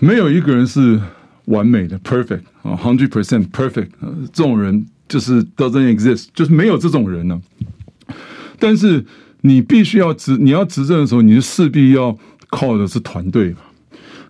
[0.00, 1.00] 没有一个人是。
[1.46, 3.88] 完美的 perfect 啊，hundred percent perfect，
[4.32, 7.42] 这种人就是 doesn't exist，就是没有这种人呢。
[8.60, 9.04] 但是
[9.40, 12.16] 你必须要执，你要执政的时候，你就势必要
[12.48, 13.58] 靠的是团队嘛。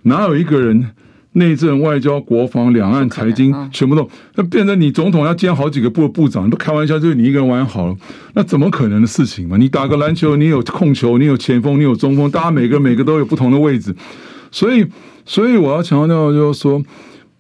[0.05, 0.93] 哪有一个人
[1.33, 7.97] 内政、外交、国防、两岸、财经全部都，那变成你总统要兼好几个部的部长，你不开玩笑，就是你一个人玩好了，
[8.35, 9.57] 那怎么可能的事情嘛？
[9.57, 13.95] 你打个篮球，你有控球，你有前锋，你有中锋，大家每个每个都有不同的位置，
[14.51, 14.87] 所以。
[15.25, 16.83] 所以我要强调，就是说，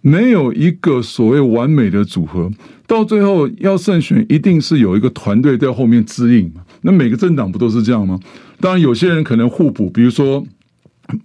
[0.02, 2.48] 没有一个所谓完美的组合，
[2.86, 6.60] 到最后要胜选，一定是有一个团队在后面支应嘛。
[6.82, 8.16] 那每个政党不都是这样吗？
[8.60, 10.44] 当然，有些人可能互补，比如说，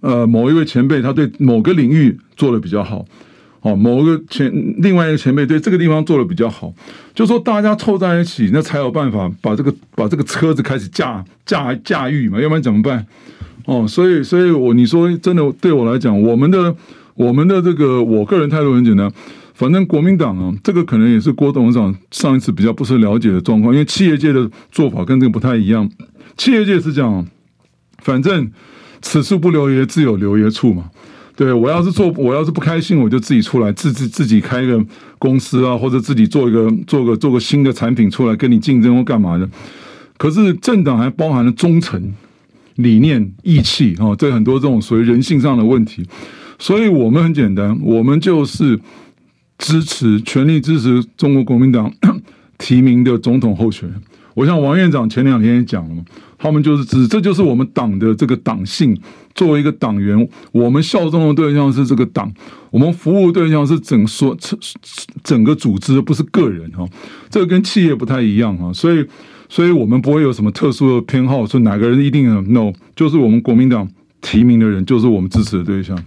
[0.00, 3.04] 呃，某一位前辈他对某个领域做得比较好，
[3.62, 6.72] 哦，某个前另外一个前辈对这个地方做得比较好，
[7.14, 13.06] 就说大家凑在一起，那才有办法把这个把这个车子开始驾驾驾驭嘛，要不然怎么办？
[13.64, 16.74] 哦，所以，所以我你说真的，对我来讲，我们的
[17.14, 19.12] 我们的这个，我个人态度很简单，
[19.52, 25.90] 反正国民党啊，这个可能也是郭董事长上一次比较不是了解的状况，因为企业界的做法跟这个不太一样。
[26.36, 27.26] 企业界是这样，
[27.98, 28.50] 反正
[29.02, 30.90] 此处不留爷，自有留爷处嘛。
[31.36, 34.84] 对，我要是做，我要是不开心，我就自己出来自自自己开一个
[35.18, 39.48] 公司啊，或者自己做一个做个做个新的产品出来跟你竞争或干嘛的。
[40.16, 42.12] 可是政党还包含了忠诚。
[42.78, 46.06] 理念、义气，啊，这很多这种属于人性上的问题，
[46.60, 48.78] 所以我们很简单，我们就是
[49.58, 51.92] 支持、全力支持中国国民党
[52.56, 54.00] 提名的总统候选人。
[54.34, 56.04] 我像王院长前两天也讲了嘛，
[56.38, 58.98] 他们就是指，这就是我们党的这个党性。
[59.34, 62.32] 作为一个党员，我们效忠的对象是这个党，
[62.70, 64.58] 我们服务对象是整所整
[65.22, 66.84] 整个组织，不是个人哈。
[67.28, 69.04] 这个跟企业不太一样哈，所以。
[69.50, 73.88] 所以我们不会有什么特殊的偏好，说哪个人一定 no，就是我们国民党
[74.20, 75.98] 提名的人，就是我们支持的对象。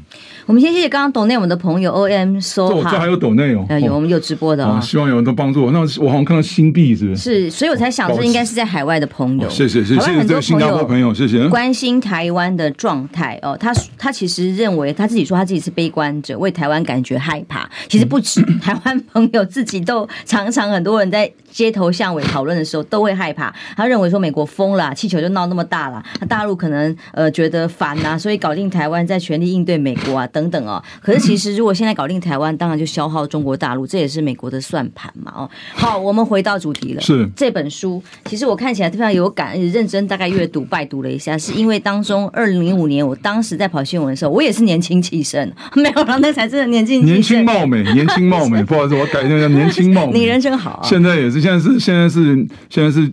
[0.48, 5.72] 我们先谢谢刚刚抖内我们的朋友 O M So，这还有抖内哦，有我们有直播的希望有人都帮助我。
[5.72, 7.50] 那我好像看到新币是不是？
[7.50, 9.50] 是，所以我才想这应该是在海外的朋友。
[9.50, 13.56] 谢谢谢谢很多新加坡朋友，谢谢关心台湾的状态哦。
[13.60, 17.70] 他他其实认为他自己说他自己是悲观者，为台湾感觉害怕。
[17.88, 23.54] 其实不止 台湾朋友自己都常常很多人在街头巷尾讨论的时候都会害怕。
[23.76, 30.84] 他认为说美国疯了，气球就闹那么大了，那大陆可能呃觉得烦呐、啊，所以搞定台湾再全力应对美国啊等等等哦。
[31.02, 31.22] 可是。
[31.22, 35.32] 其实，如果现在搞定台湾，当然就消耗中国大陆，这也是美国的算盘嘛。
[35.34, 37.02] 哦，好，我们回到主题了。
[37.02, 48.62] 是这本书，其实我看起来非常有感，认真大概阅读、拜读了一下，是因为当中二零零五年，我当时在跑新闻的时候，我也是年轻气盛， 没有了，那才真的年轻年轻貌美，年轻貌美。
[48.66, 50.20] 不好意思，我改一下，年轻貌美。
[50.20, 50.84] 你人生好啊！
[50.84, 53.10] 现在也是，现在是，现在是，现在是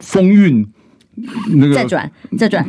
[0.00, 0.64] 风韵
[1.54, 2.64] 那个再转再转。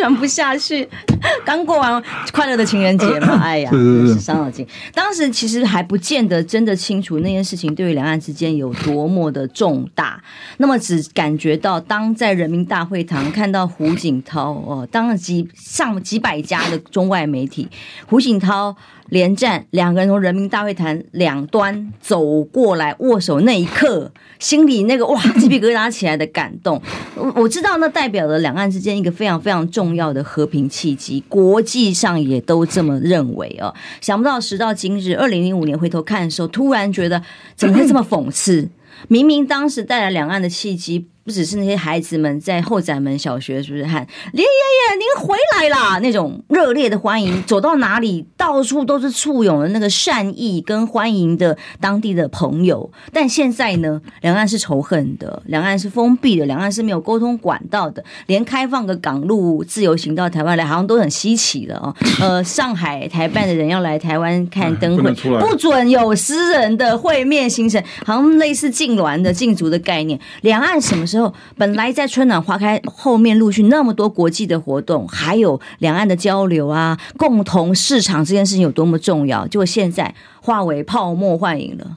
[0.00, 0.88] 转不下去，
[1.44, 3.70] 刚过完快乐的情人节嘛，哎呀，
[4.18, 4.66] 伤脑筋。
[4.94, 10.22] 当时其实还不见得真的清楚那件事情对于两岸之间有多么的重大，
[10.56, 17.68] 那么只感觉到当在人民大会堂看到胡锦涛哦，当几上几百家的中外媒体，
[18.06, 18.74] 胡锦涛。
[19.10, 26.80] 连战两个人从人民大会堂两端走过来握手那一刻，心里那个哇鸡皮疙瘩起来的感动，
[27.16, 33.74] 我我知道那代表了两岸之间一个非常非常重要的和平契机，国际上也都这么认为哦。
[34.00, 37.22] 想不到时到今日，二零零五年回头看的时候，突然觉得
[37.54, 38.68] 怎么会这么讽刺？
[39.08, 41.06] 明明当时带来两岸的契机。
[41.22, 52.90] 不只是那些孩子们在后宅门小学，是不是喊“林爷爷您回来啦”那种热烈的欢迎，走到哪里到处都是簇拥的那个善意跟欢迎的当地的朋友。
[53.12, 61.94] 但现在呢，两岸是仇恨的，两岸是封闭的，两岸是没有沟通管道的，连开放个港路自由行到台湾来，好像都很稀奇了哦。
[62.20, 70.18] 呃，上海、台办的人要来台湾看灯会，不准有私人的会面行程，好像类似禁臠的禁足的概念。
[70.40, 71.09] 两岸什么？
[71.10, 81.96] 时候本来在春暖花开后面陆续那么多国际的活动，还有两岸的交流啊，共同市场这件事情有多么重要，结果现在化为泡沫幻影了。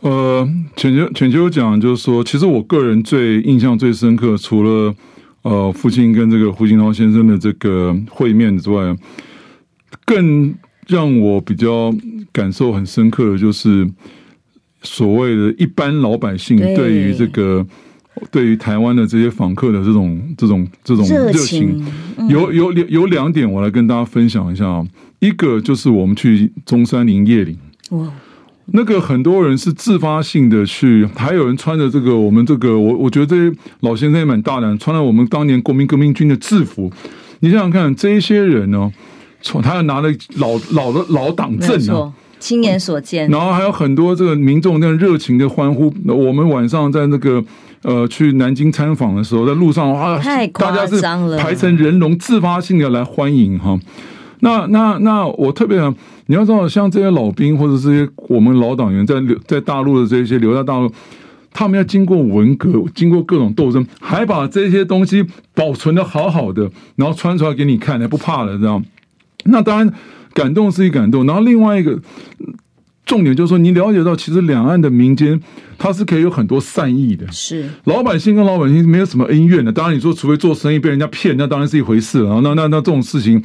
[0.00, 4.94] 呃，浅秋浅秋讲就是说，其实我个人最印象最深刻，除了
[5.42, 8.96] 呃父亲跟这个胡锦涛先生的这个会面之外，
[10.06, 10.54] 更
[10.86, 11.94] 让我比较
[12.32, 13.86] 感受很深刻的就是
[14.82, 17.64] 所谓的一般老百姓对于这个
[18.30, 21.84] 对于台湾的这些访客的这种这种这种热情，
[22.28, 24.86] 有有有两点我来跟大家分享一下啊。
[25.20, 27.54] 一个就是我们去中山陵夜陵，
[27.90, 28.10] 哇，
[28.72, 36.90] 那个很多人是自发性的去，还有人穿着这个我们这个我我觉得这些老先生也蛮大胆，穿了我们当年国民革命军的制服。
[37.40, 38.90] 你想想看，这些人呢，
[39.42, 45.92] 从他要拿了老老的老党证啊，亲眼所见，然后还有很多这个民众那样热情的欢呼。
[46.06, 47.44] 我们晚上在那个
[47.82, 53.78] 呃去南京参访的时候，在路上哇，太夸张了，大家是排成人龙，自发性的来欢迎哈。
[54.40, 55.94] 那那那我特别想，
[56.26, 60.90] 你要知道，像这些老兵或者这些我们老党员在留在大陆的这些留在大陆，
[61.52, 68.84] 他们要经过文革，经过各种斗争，还把这些东西保存的好好的，然后穿出来给你看，还不怕了，这样。
[69.44, 69.92] 那当然
[70.32, 71.98] 感动是一感动，然后另外一个。
[73.06, 75.40] 重点就是说，你了解到，其实两岸的民间，
[75.82, 77.26] 它是可以有很多善意的。
[77.32, 79.72] 是老百姓跟老百姓没有什么恩怨的。
[79.72, 82.38] 当然，你说除非做生意被人家骗，那当然是一回事了。
[82.42, 83.42] 那那那这种事情，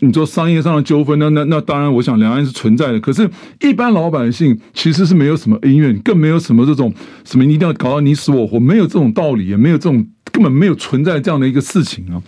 [0.00, 3.00] 你说商业上的纠纷，那那那当然，我想两岸是存在的。
[3.00, 3.28] 可是，
[3.60, 12.22] 一般老百姓其实是没有什么恩怨，更没有什么这种什么一定要搞到你死我活，没有这种道理，也没有这种根本没有存在这样的一个事情啊。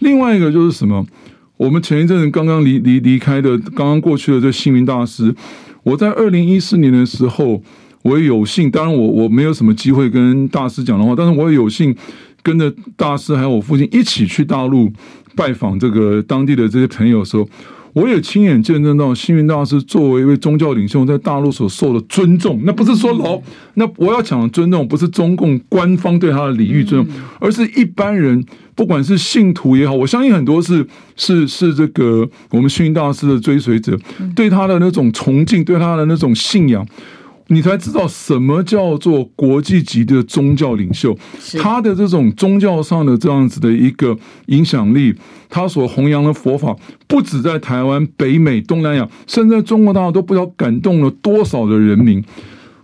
[0.00, 1.06] 另外一个就是什么？
[1.56, 5.34] 我们前一阵子刚刚离离离开的，刚刚过去的这星云大师。
[5.84, 7.62] 我在二零一四年的时候，
[8.04, 11.92] 我也有幸，当然我我没有什么机会跟大师讲的话，但是我也有幸
[12.42, 14.92] 跟着大师还有我父亲一起去大陆
[15.34, 17.48] 拜访这个当地的这些朋友的时候，
[17.94, 22.60] 我也亲眼见证到星云大师作为一位宗教领袖在大陆所受的尊重。
[22.64, 23.40] 那不是说老，
[23.74, 28.44] 那我要讲的尊重，不是中共官方对他的礼遇尊重，而是一般人。
[28.76, 33.96] 不管是信徒也好，我相信很多是是是这个我们星云大师的追随者，
[34.34, 36.84] 对他的那种崇敬，对他的那种信仰，
[37.48, 41.16] 你才知道什么叫做国际级的宗教领袖。
[41.60, 45.14] 他的这种宗教上的这样子的一个影响力，
[45.50, 46.74] 他所弘扬的佛法，
[47.06, 52.24] 不止在台湾、北美、东南亚，甚至在中国大陆都不知道感动了多少的人民。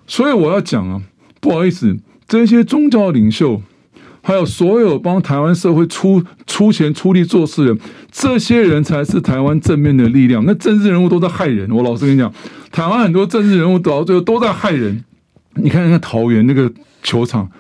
[0.07, 1.01] 所以我要讲啊，
[1.41, 1.97] 不好意思，
[2.29, 3.63] 这些宗教领袖。
[4.23, 7.81] 还有所有帮台湾社会出出钱出力做事的人，
[8.13, 10.45] 这些人才是台湾正面的力量。
[10.45, 12.33] 那政治人物都在害人，我老实跟你讲，
[12.71, 15.03] 台湾很多政治人物到最后都在害人。
[15.55, 16.71] 你看看桃园那个
[17.03, 17.51] 球场，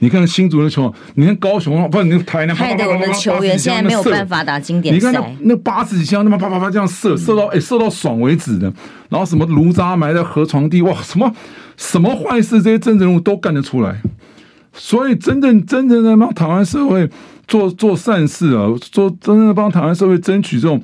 [0.00, 5.10] 你看新竹的球场，你看高雄，不是你台南，害得我们球员现在没有办法打经典赛。
[5.10, 8.70] 你看那那八十几枪，那么啪啪啪这样射，射到哎射到爽为止的。
[9.08, 11.32] 然后什么炉渣埋在河床地，哇，什么
[11.76, 14.02] 什么坏事，这些政治人物都干得出来。
[14.78, 17.10] 所以，真正真正的帮台湾社会
[17.46, 20.80] 做做善事啊，做真正的帮台湾社会争取这种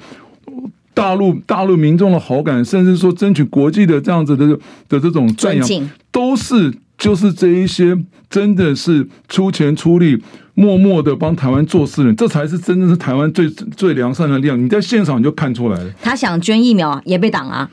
[0.93, 4.47] 大陆大陆民众的好感，甚至说争取国际的这样子的
[4.89, 7.97] 的这种赞扬，都是就是这一些
[8.29, 10.23] 真的是出钱出力。
[10.57, 14.57] 默默的帮台湾做事的人，这才是真正是台湾最最良善的力量。
[14.57, 15.91] 你在现场你就看出来了。
[16.01, 17.69] 他想捐疫苗也被挡啊，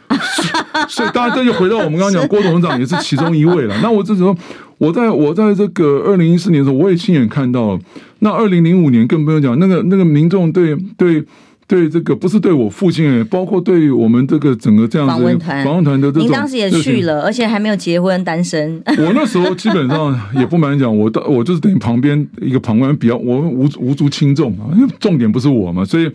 [0.90, 3.80] 所以大家这就回到我们刚刚讲，郭董事长也是其中一位了。
[3.84, 4.36] 那我这时候，
[4.80, 7.80] 我在我在这个二零一四年的时候，我也亲眼看到了。
[8.18, 11.24] 那二零零五年更不用讲，那个那个民众对对。
[11.72, 18.84] 对这个不是对我父亲，包括对我们这个整个这样子访问团、访问团的这种，您当时也去了，而且还没有结婚，单身。
[18.86, 26.12] 我那时候基本上 也不瞒讲，我到我就是等于旁边一个旁观，比较我无无足轻重啊，因为重点不是我嘛，所以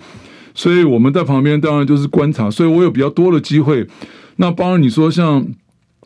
[0.55, 3.87] 所以我们在旁边当然就是观察，所以我有比较多的机会。
[4.37, 5.43] 那当然你说像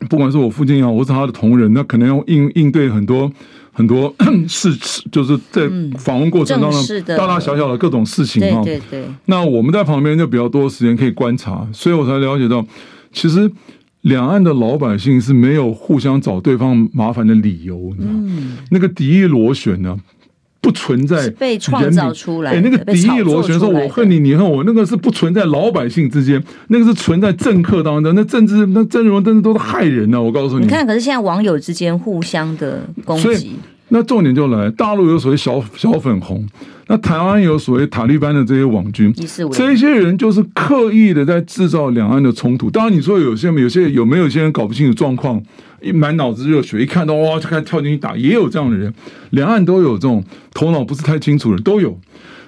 [0.09, 3.29] 不管是我父亲也好，或是他的同仁，那可能要应应对很多。
[3.73, 4.13] 很多
[4.47, 4.69] 事，
[5.11, 8.61] 就是在访问过程当中，大大小小的各种事情哈。
[8.63, 9.05] 对对对。
[9.25, 12.65] 那我们在旁边就比较多时间可以观察，所以我才了解到，
[13.13, 13.49] 其实
[14.01, 18.57] 两岸的老百姓是没有互相找对方麻烦的理由，你知道吗？
[18.71, 19.97] 那个敌意螺旋呢？
[20.61, 28.13] 不存在被创造出来，哎，那个敌意螺旋说“我恨你，你恨我”，那个是不存在老百姓之间，那个是存在政客当中。
[28.13, 30.21] 那政治那阵容真的都是害人呢、啊。
[30.21, 33.55] 我告诉你，你看，可是现在网友之间互相的攻击，
[33.93, 36.47] 那重点就来，大陆有所谓小小粉红，
[36.87, 39.13] 那台湾有所谓塔利班的这些网军，
[39.51, 42.71] 这些人就是刻意的在制造两岸的冲突。
[42.71, 45.41] 当然，你说有些有些有没有些人搞不清楚状况？
[45.81, 48.93] 一满脑子热血，一看到哇就开始跳进去打，也有这样的人，
[49.31, 51.99] 两岸都有这种头脑不是太清楚的人都有。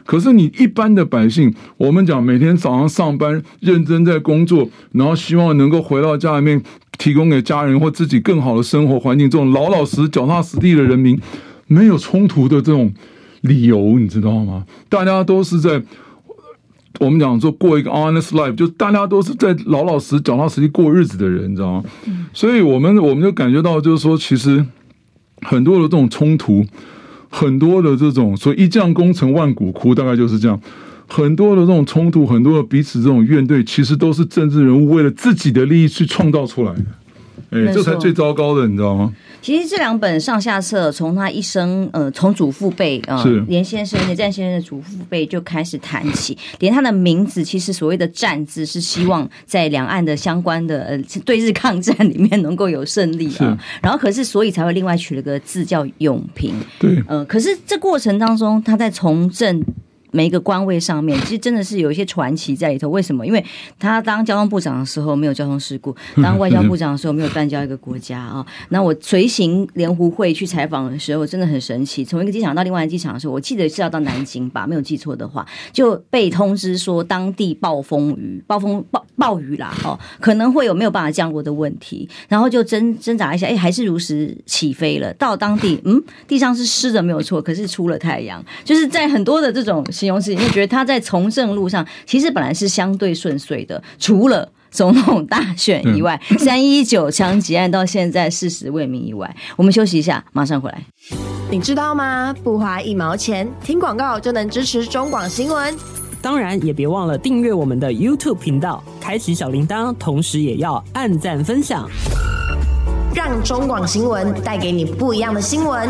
[0.06, 6.62] 可是你一般的百姓，我们讲每天早上上班认真在工作，然后希望能够回到家里面
[6.98, 11.20] 提供给家人或自己更好的生活环境，这种老老实实脚踏实地的人民，
[11.68, 12.94] 没有冲突的这种
[13.42, 14.66] 理由，你知道吗？
[14.88, 15.82] 大家都是在
[17.00, 21.84] 我们讲说过一个 honest life，就大家都是在老老实脚踏实地过日子的人，你知道吗？
[22.34, 24.64] 所以我们我们就感觉到，就是说，其实
[25.42, 26.66] 很多的这种冲突，
[27.30, 30.60] 很多的这种所以一将功成万骨枯，大概就是这样。
[31.08, 36.82] 很多的这种冲突，很多的彼此这种怨怼，其实都是政治人物为了自己的利益去创造出来的。
[37.52, 39.14] 哎，这才最糟糕的，你知道吗？
[39.40, 53.56] 其实这两本上下册，从他一生，呃，从祖父辈啊，呃、连先生、连战先生的祖父辈就开始谈起，连他的名字，其实所谓的“战”字，是希望在两岸的相关的呃对日抗战里面能够有胜利啊。
[53.82, 56.56] 然后，可是所以才会另外取了个字叫永平。
[56.80, 59.64] 对，呃，可是这过程当中，他在从政。
[60.14, 62.88] 每一个官位上面，其实真的是有一些传奇在里头。
[62.88, 63.26] 为什么？
[63.26, 63.44] 因为
[63.80, 68.46] 他当交通部长的时候没有交通事故，当外交部长的时候没有断交一个国家啊。
[68.70, 72.06] 那我随行联湖会去采访的时候，真的很神奇。
[72.06, 82.08] 从一个机场到另外一个机场的时候，我记得是要到南京吧，没有记错的话，就被通知说当地暴风雨、暴风暴暴雨啦，哦，可能会有没有办法降落的问题。
[82.30, 85.12] 然后就挣挣扎一下，哎，还是如实起飞了。
[85.16, 89.84] 到当地，嗯，地上是湿的没有错，可是出了太阳，就是在很多的这种。
[90.04, 100.84] 形容词，你会觉得他在从政路上其实本来是相对顺遂的，除了总统大选以外， 三一九枪击案到现在事实未明以外，我们休息一下，马上回来。
[101.50, 102.36] 你知道吗？
[102.44, 105.74] 不花一毛钱，听广告就能支持中广新闻。
[106.22, 111.88] 当然，也别忘了订阅我们的 YouTube 频道，开启小铃铛，同时也要按赞分享，
[113.14, 115.90] 让中广新闻带给你不一样的新闻。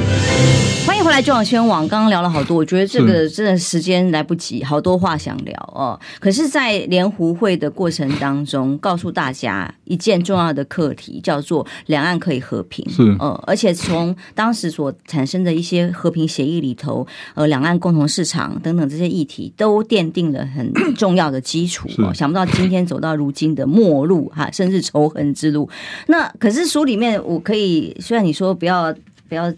[1.11, 5.99] 后来中广新闻网刚刚聊了好多，我觉得这个真的时间来不及，好多话想聊哦。
[6.21, 12.89] 可是，在联湖会的过程当中，告诉大家一件重要的课题，叫做两岸可以和平。
[12.89, 17.05] 是，呃，而且从当时所产生的一些和平协议里头，
[17.35, 21.89] 呃，两岸共同市场等等这些议题，都奠定了很重要的基础。
[21.97, 25.69] 哦，想不到今天走到如今的末路哈，甚至仇恨之路。
[26.07, 28.95] 那可是书里面，我可以虽然你说不要
[29.27, 29.53] 不要。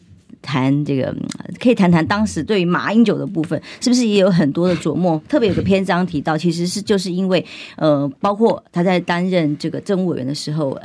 [0.45, 1.15] 谈这个，
[1.63, 5.17] 可以谈谈当时对于马英九的部分，是不是也有很多的琢磨？
[5.29, 7.43] 特别有个篇章提到，其实是就是因为，
[7.77, 10.77] 呃，包括他在担任这个政务委员的时候，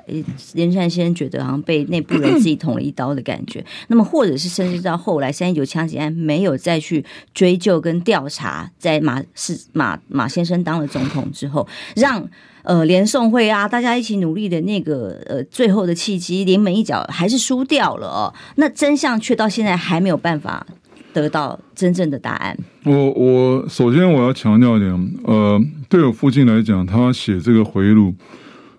[0.52, 3.64] 连战先生觉得好像被内部人自己捅了一刀的感觉。
[3.88, 7.04] 那么，或者是甚至到后来三一九枪击案没有再去
[7.34, 11.66] 追究跟调查，在马是马马先生当了总统之后，
[11.96, 12.28] 让。
[12.68, 18.34] 呃，连宋会啊，大家一起努力的那个呃，最后的契机，临门一脚还是输掉了哦。
[18.56, 20.66] 那真相却到现在还没有办法
[21.14, 22.54] 得到真正的答案。
[22.84, 25.58] 我我首先我要强调一点，呃，
[25.88, 28.14] 对我父亲来讲，他写这个回忆录，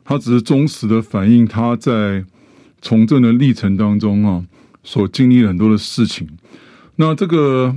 [0.05, 2.23] 他只是忠实的反映他在
[2.83, 4.45] 从政的历程当中啊，
[4.83, 6.29] 所经历很多的事情。
[6.97, 7.75] 那这个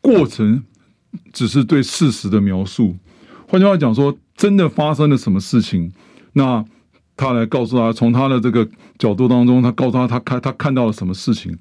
[0.00, 0.64] 过程
[1.32, 2.96] 只是对事实的描述。
[3.46, 4.18] 换句话讲说。
[4.36, 5.92] 真的发生了什么事情？
[6.34, 6.64] 那
[7.16, 8.68] 他来告诉他，从他的这个
[8.98, 11.56] 角度当中，他告诉他他看他看到了什么事情。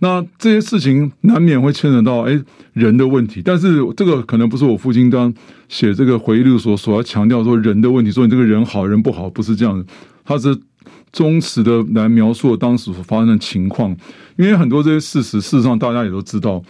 [0.00, 2.38] 那这些事情难免会牵扯到哎
[2.72, 5.32] 人的问题，但是这个可能不是我父亲当
[5.68, 9.86] 写这个回忆录所所要强调说人的问题，说你这个人好人不好，不是这样的。
[10.24, 10.58] 他是
[11.12, 13.96] 忠实的来描述了当时所发生的情况，
[14.36, 16.62] 因为很多这些事实，事实上大家也都知道。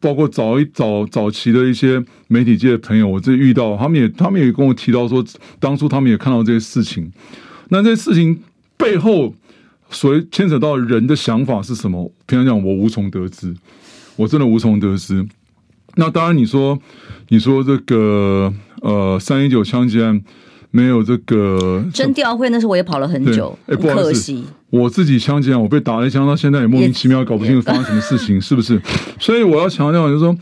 [0.00, 5.24] 包括早一早早期的一些媒体界的朋友，我这遇到，他们也他们也跟我提到说，
[5.58, 7.12] 当初他们也看到这些事情。
[7.68, 8.40] 那这些事情
[8.76, 9.34] 背后
[9.90, 12.12] 所牵扯到人的想法是什么？
[12.26, 13.54] 平常讲，我无从得知，
[14.16, 15.26] 我真的无从得知。
[15.96, 16.78] 那当然，你说
[17.28, 20.22] 你说这个呃三一九枪击案。
[20.70, 28.80] 没有这个真调会，那时候我也跑了很久，哎，不可惜，我自己枪击案，我被打了一枪，到现在也莫名其妙搞不清楚发生什么事情，是不是？
[29.18, 30.36] 所以我要强调，就是说，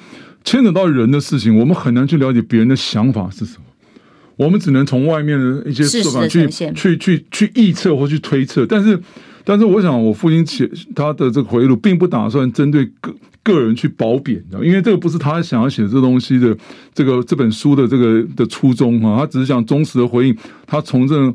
[0.45, 3.64] 牵扯到人的事情，我们很难去了解别人的想法是什么，
[4.37, 9.01] 我们只能从外面的一些说法去去去去臆测或去推测，但是。
[9.49, 16.55] 但是我想，我父亲写他的这个回忆录，并不打算针对个个人去褒贬的，因为这个不是他想要写这东西的
[16.92, 20.36] 这个这本书的这个的初衷哈，他只是想忠实的回应
[20.66, 21.32] 他从政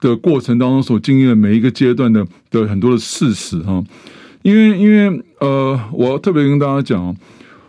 [0.00, 3.84] 的过程当中所经历的每一个阶段的的很多的事实哈。
[4.40, 7.14] 因为因为呃，我特别跟大家讲，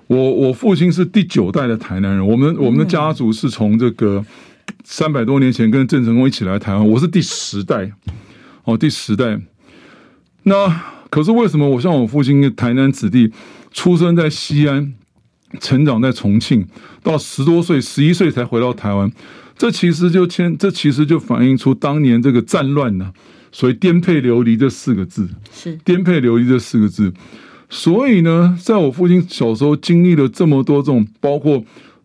[0.07, 4.23] 我我父亲是第九代的台南人，我们我们的家族是从这个
[4.85, 7.91] 三百多年前跟郑成功一起来台湾，我是第十代，
[8.63, 9.37] 哦，第十代。
[10.43, 13.31] 那可是为什么我像我父亲台南子弟，
[13.71, 14.93] 出生在西安，
[15.59, 16.67] 成长在重庆，
[17.01, 19.11] 到十多岁、十一岁才回到台湾。
[19.57, 23.13] 这其实就牵，这其实就反映出当年这个战乱呢、啊，
[23.51, 27.13] 所以颠沛流离这四个字，是颠沛流离这四个字。
[27.69, 31.63] 所以呢，在我父亲小时候经历了这么多这种，包括。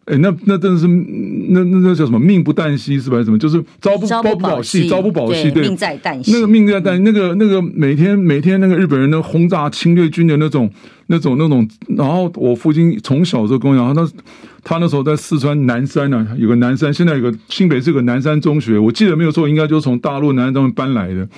[0.08, 3.22] 哎，那那真的是那那那叫什么命不旦夕是吧？
[3.22, 6.32] 什么就是朝不朝不保夕，朝不保夕，对，命在旦夕。
[6.32, 10.70] 那个命在旦，那个那个每天每天那个日本人的轰炸侵略军的那种
[11.08, 14.10] 那种那种，然后我父亲从小就跟我讲，他
[14.64, 21.28] 他那时候在四川南山呢、啊，有个南山，现在有个新北市有个南山中学，我记得没有错，应该就是从大陆南山中学搬来的。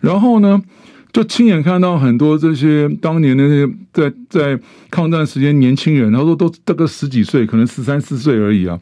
[0.00, 0.60] 然后呢？
[1.12, 4.58] 就亲眼看到很多这些当年的那些在在
[4.90, 8.78] 抗战时间年轻人，他说都大概十几岁，可能十三四岁而已啊，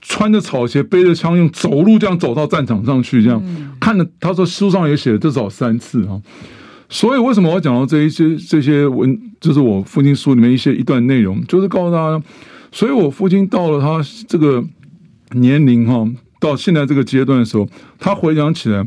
[0.00, 3.42] 穿着草鞋，背着枪，用走路这样走到战场上去，这样
[3.78, 4.08] 看着。
[4.18, 6.18] 他说书上也写了至少三次啊。
[6.88, 12.24] 所以为什么我讲到这一些这些文，就是我父亲书里面一些一段内容，就是告诉大家，
[12.72, 14.64] 所以我父亲到了他这个
[15.32, 17.68] 年龄哈，到现在这个阶段的时候，
[17.98, 18.82] 他回想起来。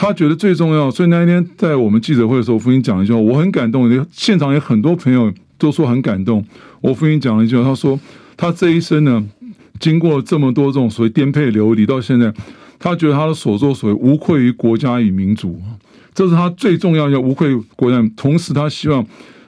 [0.00, 4.06] 他觉得最重要，所以那一天在我们记者会的时候，我父亲讲一句话，我很感动。
[4.12, 6.44] 现场有很多朋友都说很感动。
[6.80, 7.98] 我父亲讲了一句话，他说
[8.36, 9.26] 他这一生呢，
[9.80, 12.32] 经过这么多这种所谓颠沛流离，到现在，
[12.78, 15.60] 他觉得他的所作所为无愧于国家与民族，
[16.14, 18.00] 这是他最重要要无愧于国家。
[18.16, 19.04] 同时，他希望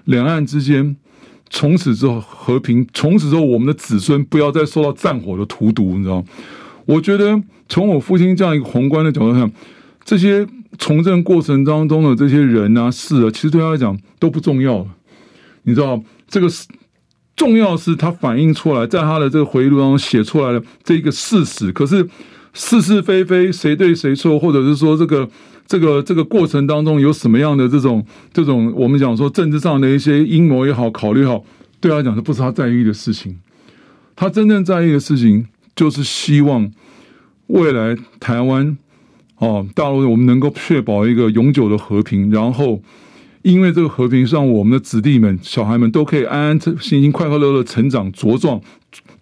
[0.06, 0.96] 两岸之间
[1.48, 6.24] 从此之后和平，从此之后我们的子孙不要再受到战火的荼毒，你知道？
[6.86, 9.48] 我觉得从我父亲这样一个宏观的角度上。
[10.10, 10.44] 这些
[10.76, 14.84] 从政过程当中的这些人啊、事啊，其实对他来讲都不重要。
[15.62, 16.66] 你知道，这个是
[17.36, 21.70] 重要是他反映出来，在他的这个回忆录当中写出来的这个事实。
[21.70, 22.04] 可是
[22.52, 25.30] 是是非非，谁对谁错，或者是说这个
[25.64, 31.44] 这个这个过程当中有什么样的这种这种我们讲说政治上的一些阴谋也好，考虑也好，
[31.78, 33.38] 对他来讲这不是他在意的事情。
[34.16, 35.46] 他真正在意的事情
[35.76, 36.68] 就是希望
[37.46, 38.76] 未来台湾。
[39.40, 42.78] 哦，大陆我们能够确保一个永久的和平，然后
[43.40, 48.60] 因为这个和平，让我们的子弟们、小孩们都可以安安心心、快快乐乐成长茁壮，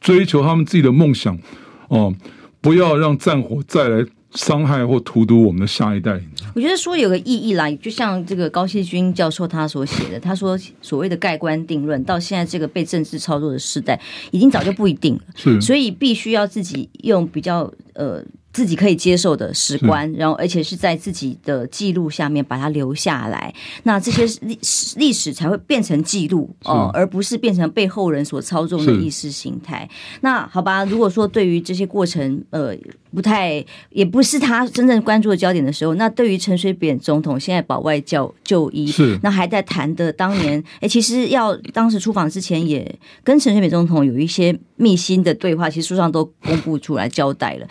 [0.01, 1.39] 追求他们自己的梦想。
[1.87, 2.13] 哦，
[2.61, 6.21] 不要让战火再来伤害或荼毒我们的下一代。
[6.57, 14.01] 我觉得说有个意义啦，就像这个高希军教授他所写的，他说所谓的盖棺定论，到现在这个被政治操作的时代，
[14.33, 15.21] 已经早就不一定了。
[15.37, 18.21] 是，所以必须要自己用比较呃。
[18.59, 23.55] 自己可以接受的史观，然后而且是在自己的记录下面把它留下来，
[23.85, 29.89] 那这些 历史历史才会变成记录哦，而不是变成被后人所操纵的意识形态。
[30.23, 32.77] 那好吧，如果说对于这些过程，呃，
[33.15, 39.17] 不太也不是他真正关注的焦点的时候，那对于陈水扁总统现在保外教就医，是。
[39.23, 47.67] 那还在谈的当年， 哎，其实要当时出访之前也跟陈水扁总统有一些密心的对话，其实书上都公布出来交代了。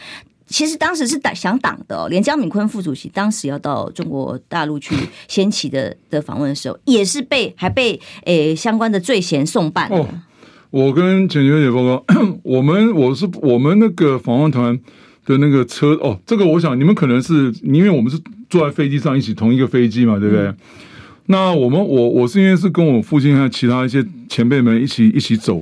[0.48, 4.96] 其实当时是挡想挡的哦，连江敏坤副主席当时要到中国大陆去
[5.28, 9.90] 掀起的的访问的时候，也是被还被诶相关的罪嫌送办。
[9.90, 10.08] 哦，
[10.70, 12.06] 我跟简小姐报告，
[12.44, 14.80] 我们我是我们那个访问团
[15.26, 18.18] 的那个车哦，这个我想你们可能是因为我们是
[18.50, 20.46] 坐在飞机上一起同一个飞机嘛，对不对？
[20.46, 20.58] 嗯、
[21.26, 25.62] 那我们我我是因为是跟我父亲还有其他一些前辈们一起一起走，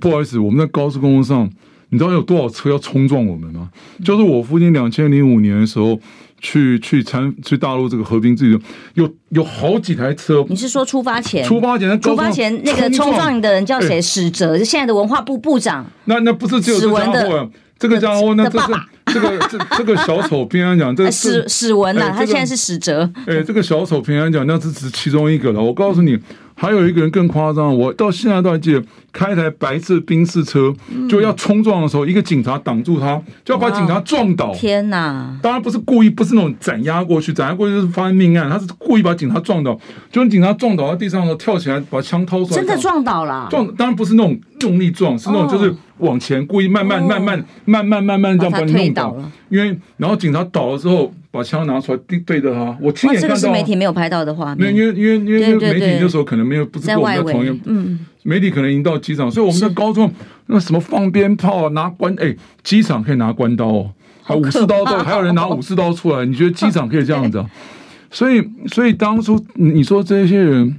[0.00, 1.48] 不好意思，我们在高速公路上。
[1.92, 3.68] 你知道有多少车要冲撞我们吗？
[4.02, 6.00] 就是我父亲两千零五年的时候
[6.40, 8.58] 去去参去大陆这个和平之旅，
[8.94, 10.42] 有有好几台车。
[10.48, 11.44] 你是说出发前？
[11.44, 14.00] 出发前，出发前那个冲撞你的人叫谁？
[14.00, 15.84] 史哲，就现在的文化部部长。
[16.06, 18.80] 那那不是只有这家伙，这个家伙，那这个
[19.12, 23.12] 这个这这个小丑，平安讲 这个史史文呐，他现在是史哲。
[23.26, 25.62] 哎，这个小丑平安讲，那只是其中一个了。
[25.62, 26.18] 我告诉你。
[26.62, 28.80] 还有一个人更夸张，我到现在都还记得，
[29.12, 30.72] 开一台白色宾士车
[31.10, 34.54] 就要冲撞的时候，一个警察挡住他，就要把警察撞倒。
[34.54, 35.36] 天哪！
[35.42, 39.76] 当然不是故意，不是那种斩压过去，斩压过去就是发生命案，他是故意把警察撞倒。
[40.12, 43.48] 就警察撞倒在地上的时候，跳起来把枪掏出来，真的撞倒了。
[43.50, 49.16] 撞当然不是那种用力撞，是那种就是往前故意慢慢慢慢慢慢慢慢这样把你弄倒。
[49.48, 51.12] 因为然后警察倒了之后。
[51.32, 53.34] 把枪拿出来对对着他，我亲眼看到。
[53.34, 54.72] 这个是媒体没有拍到的画面。
[54.72, 60.12] 因为因为因为因为媒体那时候可能没有不是跟我们在同一，嗯，媒体可能已经到机场，所以我们在高中
[60.46, 63.90] 那什么放鞭炮、拿关哎，机场可以拿关刀哦，
[64.22, 67.50] 还武士刀都还有人拿武士刀出来，你觉得机场可以这样子啊？
[68.12, 70.76] 所以所以当初你说这些人，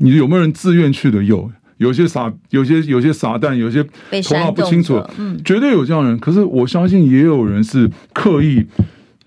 [0.00, 1.22] 你有没有人自愿去的？
[1.22, 6.18] 有，有些傻，有些有些傻蛋，有些头脑不清楚，嗯，绝对有这样的人。
[6.18, 8.66] 可是我相信也有人是刻意。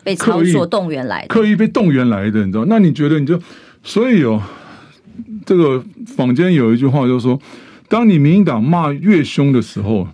[0.04, 2.66] 被操作动员来的，刻意被动员来的，你知道？
[2.68, 3.40] 那你觉得你就
[3.84, 4.42] 所以哦，
[5.46, 7.40] 这个坊间有一句话就是说，
[7.88, 10.08] 当你民进党骂越凶的时候，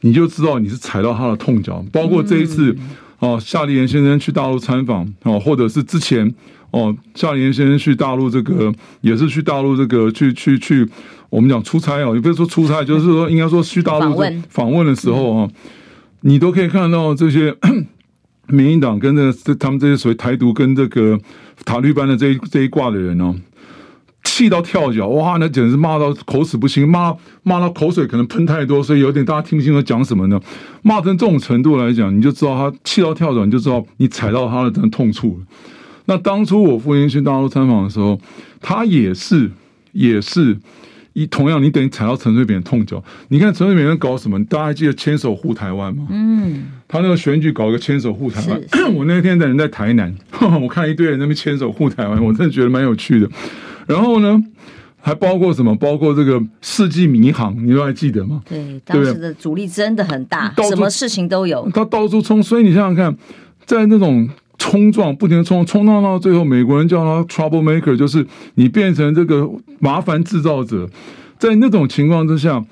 [0.00, 1.84] 你就知道你是踩到他的痛脚。
[1.92, 2.74] 包括这一次，
[3.18, 6.34] 哦、嗯，夏立言先生去大陆参访，哦，或者是之前，
[6.70, 10.86] 哦，夏立言先生去大陆这个也是去大陆这个去去去，
[11.28, 14.18] 我们讲出差哦，也不是说出差，就是说应该说去大陆
[14.48, 15.50] 访问的时候啊，
[16.22, 17.54] 你都可以看到这些。
[18.48, 21.18] 民进党跟这这他们这些所谓台独跟这个
[21.64, 23.34] 塔利班的这一这一挂的人哦，
[24.24, 30.40] 气到跳脚，哇，那简直是骂到口齿不清，骂骂到口水可能喷太多，所以有点大家听不清楚讲什么呢？
[30.82, 35.46] 骂成这种程度来讲，你就知道他气到跳脚，你就知道你踩到他的痛处了。
[36.06, 38.20] 那当初我父亲去大陆参访的时候，
[38.60, 39.50] 他也是
[39.92, 40.58] 也是。
[41.16, 43.02] 一同样，你等于踩到陈水扁的痛脚。
[43.28, 44.38] 你看陈水扁在搞什么？
[44.44, 46.06] 大家还记得牵手护台湾吗？
[46.10, 48.60] 嗯，他那个选举搞个牵手护台湾。
[48.94, 50.14] 我那天在人在台南，
[50.60, 53.26] 我看一堆人在那边牵手护台湾，我真的觉得蛮有趣的。
[53.86, 54.38] 然后呢，
[55.00, 55.74] 还包括什么？
[55.76, 58.42] 包括这个世纪民航，你都还记得吗？
[58.46, 61.66] 对，当时的阻力真的很大，什么事情都有。
[61.72, 63.16] 他到处冲，所以你想想看，
[63.64, 64.28] 在那种。
[64.58, 69.48] 冲撞，不停的冲，冲撞到最后，美国人叫他 trouble maker，就是你变成这个
[69.78, 70.88] 麻烦制造者。
[71.38, 72.64] 在那种情况之下，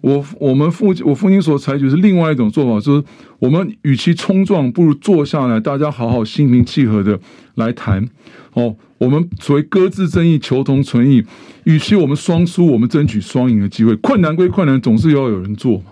[0.00, 3.04] 我我们父我父亲所采取是另外一种做法，就是
[3.38, 7.18] 我们与其冲撞，不如坐下来，大家好好心平气和的
[7.56, 8.08] 来谈。
[8.54, 11.24] 哦，我们所谓搁置争议，求同存异。
[11.64, 13.96] 与其我们双输，我们争取双赢的机会。
[13.96, 15.84] 困难归困难，总是要有人做嘛。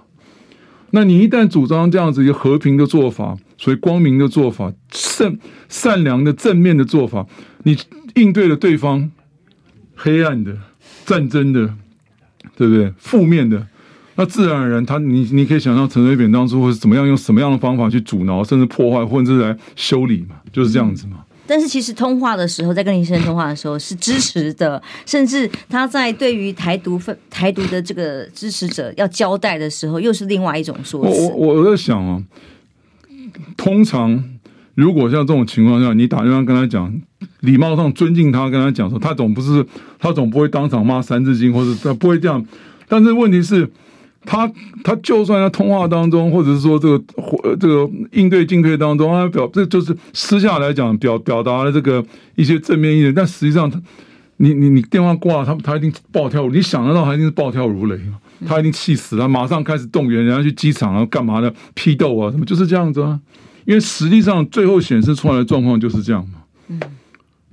[0.91, 5.39] 那你一旦主张这样子一个和平的做法，所以光明的做法、善
[5.69, 7.27] 善良的正面的做法，
[7.65, 7.77] 你
[8.15, 9.13] 应对了对方
[9.95, 10.57] 黑暗的
[11.05, 11.75] 战争的，
[12.57, 12.91] 对不对？
[12.97, 13.67] 负面的，
[14.15, 21.19] 那自然而然他，他你你可以想象陈水扁当初会是怎么样用什么样的方法去阻挠，甚至破坏，或者是来修理嘛，就是这样子嘛。
[21.47, 31.27] 但是其实通话的时候，在跟林先生通话的时候是支持的，甚至他在对于台独分台独的这个支持者要交代的时候，又是另外一种说辞。
[31.27, 32.23] 我我我在想啊，
[33.57, 34.23] 通常
[34.75, 36.93] 如果像这种情况下，你打电话跟他讲，
[37.41, 39.65] 礼貌上尊敬他，跟他讲说，他总不是
[39.99, 42.45] 他总不会当场骂三字经，或者他不会这样。
[42.89, 43.71] 但是问题是。
[44.27, 44.47] 他
[44.85, 47.03] 他就算在通话当中，或者是说这个
[47.59, 52.05] 这个应对进退当中，他表这就是私下来讲表表达了这个
[52.37, 53.81] 一些正面意见，但实际上他
[54.37, 57.99] 你你你电话挂了，他他一定暴跳，你想得到他一定是暴跳如雷，
[58.47, 63.19] 他一定气死了，马上开始动员人家去机场啊，干嘛的批斗啊什么，就是这样子啊，
[63.65, 66.81] 因为实际上最后显示出来的状况就是这样嘛，嗯，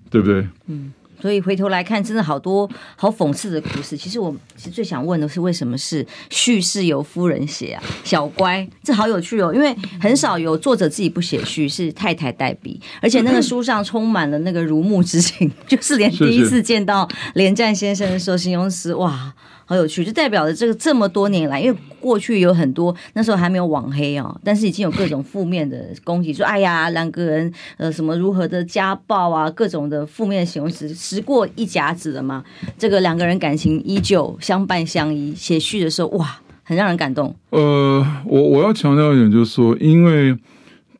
[0.10, 0.48] 对不对？
[0.68, 0.94] 嗯。
[1.20, 3.98] 所以回头来看，真的好多好讽刺的故事。
[3.98, 7.82] 其实我其实最想问的是，为什么是序是由夫人写啊？
[8.04, 19.34] 小乖，这好有趣哦，因为很少有作者自己不写序，是太太代笔，而且那个书上充满了那个如沐之情， 就是连第一次见到连战先生的时候，形容词哇。
[19.70, 32.42] 好有趣，就代表着这个这么多年来，因为过去有很多那时候还没有网黑哦，但是已经有各种负面的攻击，说哎呀两个人呃什么如何的家暴啊，各种的负面的形容词，时过一甲子了嘛。
[32.78, 37.36] 这个两个人感情依旧相伴相依，写序的时候哇，很让人感动。
[37.50, 40.34] 呃，我我要强调一点，就是说，因为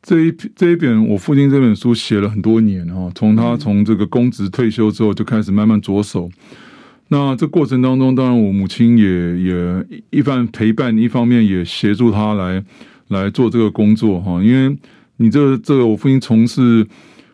[0.02, 6.28] 这一这一本我父亲这本书写了很多年哈，从他从这个公职退休之后就开始慢慢着手。
[7.10, 12.62] 那这过程当中，当然我母亲也也一方陪伴，一方面也协助他来
[13.08, 14.42] 来做这个工作哈。
[14.42, 14.76] 因为
[15.16, 16.86] 你这个、这个我父亲从事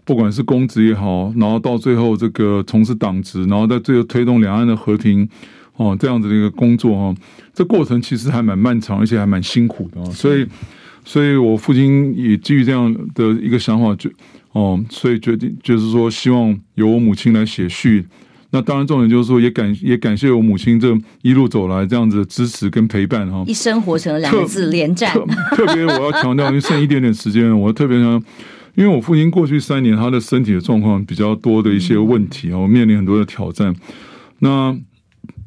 [0.04, 5.28] 不管是公职也好，然后到最后这个从事党职，然后在最后推动两岸的和平
[5.76, 7.14] 哦这样子的一个工作哈，
[7.52, 10.04] 这过程其实还蛮漫长，而且还蛮辛苦的。
[10.12, 10.46] 所以，
[11.04, 14.08] 所以我父亲也基于这样的一个想法，就
[14.52, 18.04] 哦，所以决定就是说，希望由我母亲来写序。
[18.54, 23.42] 那当然，重点就是说，也感也感谢我母亲这一路走来这样子的支持跟陪伴哈。
[23.48, 25.12] 一生活成了两个字连战。
[25.56, 28.12] 特别我要强调，因为剩一点点时间，我特别想，
[28.76, 33.74] 因为我父亲过去三年他的身体的状况比较多的一些问题啊，我面临很多的挑战。
[34.38, 34.72] 那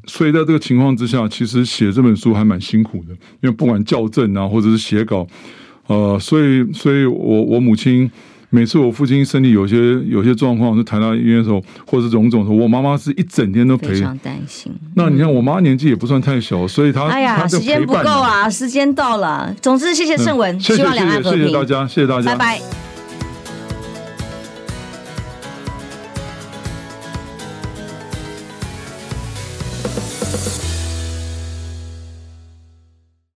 [0.05, 5.25] 所以在这个情况之下，其实写这本书还蛮辛苦的，因为不管校正啊，或者是写稿，
[5.87, 8.11] 呃，所以，所以我我母亲。
[8.49, 14.71] 每次我父亲身体有些有些状况，就谈到医院的时候，或者是种种的时候，我妈妈是一整天都陪，非常担心。
[14.95, 19.53] 那你看，我妈年纪也不算太小，所以她哎呀，时间不够啊，时间到了。
[19.61, 21.41] 总之，谢谢盛文，希望两岸和平。
[21.41, 22.86] 谢谢大家，谢谢大家，拜拜。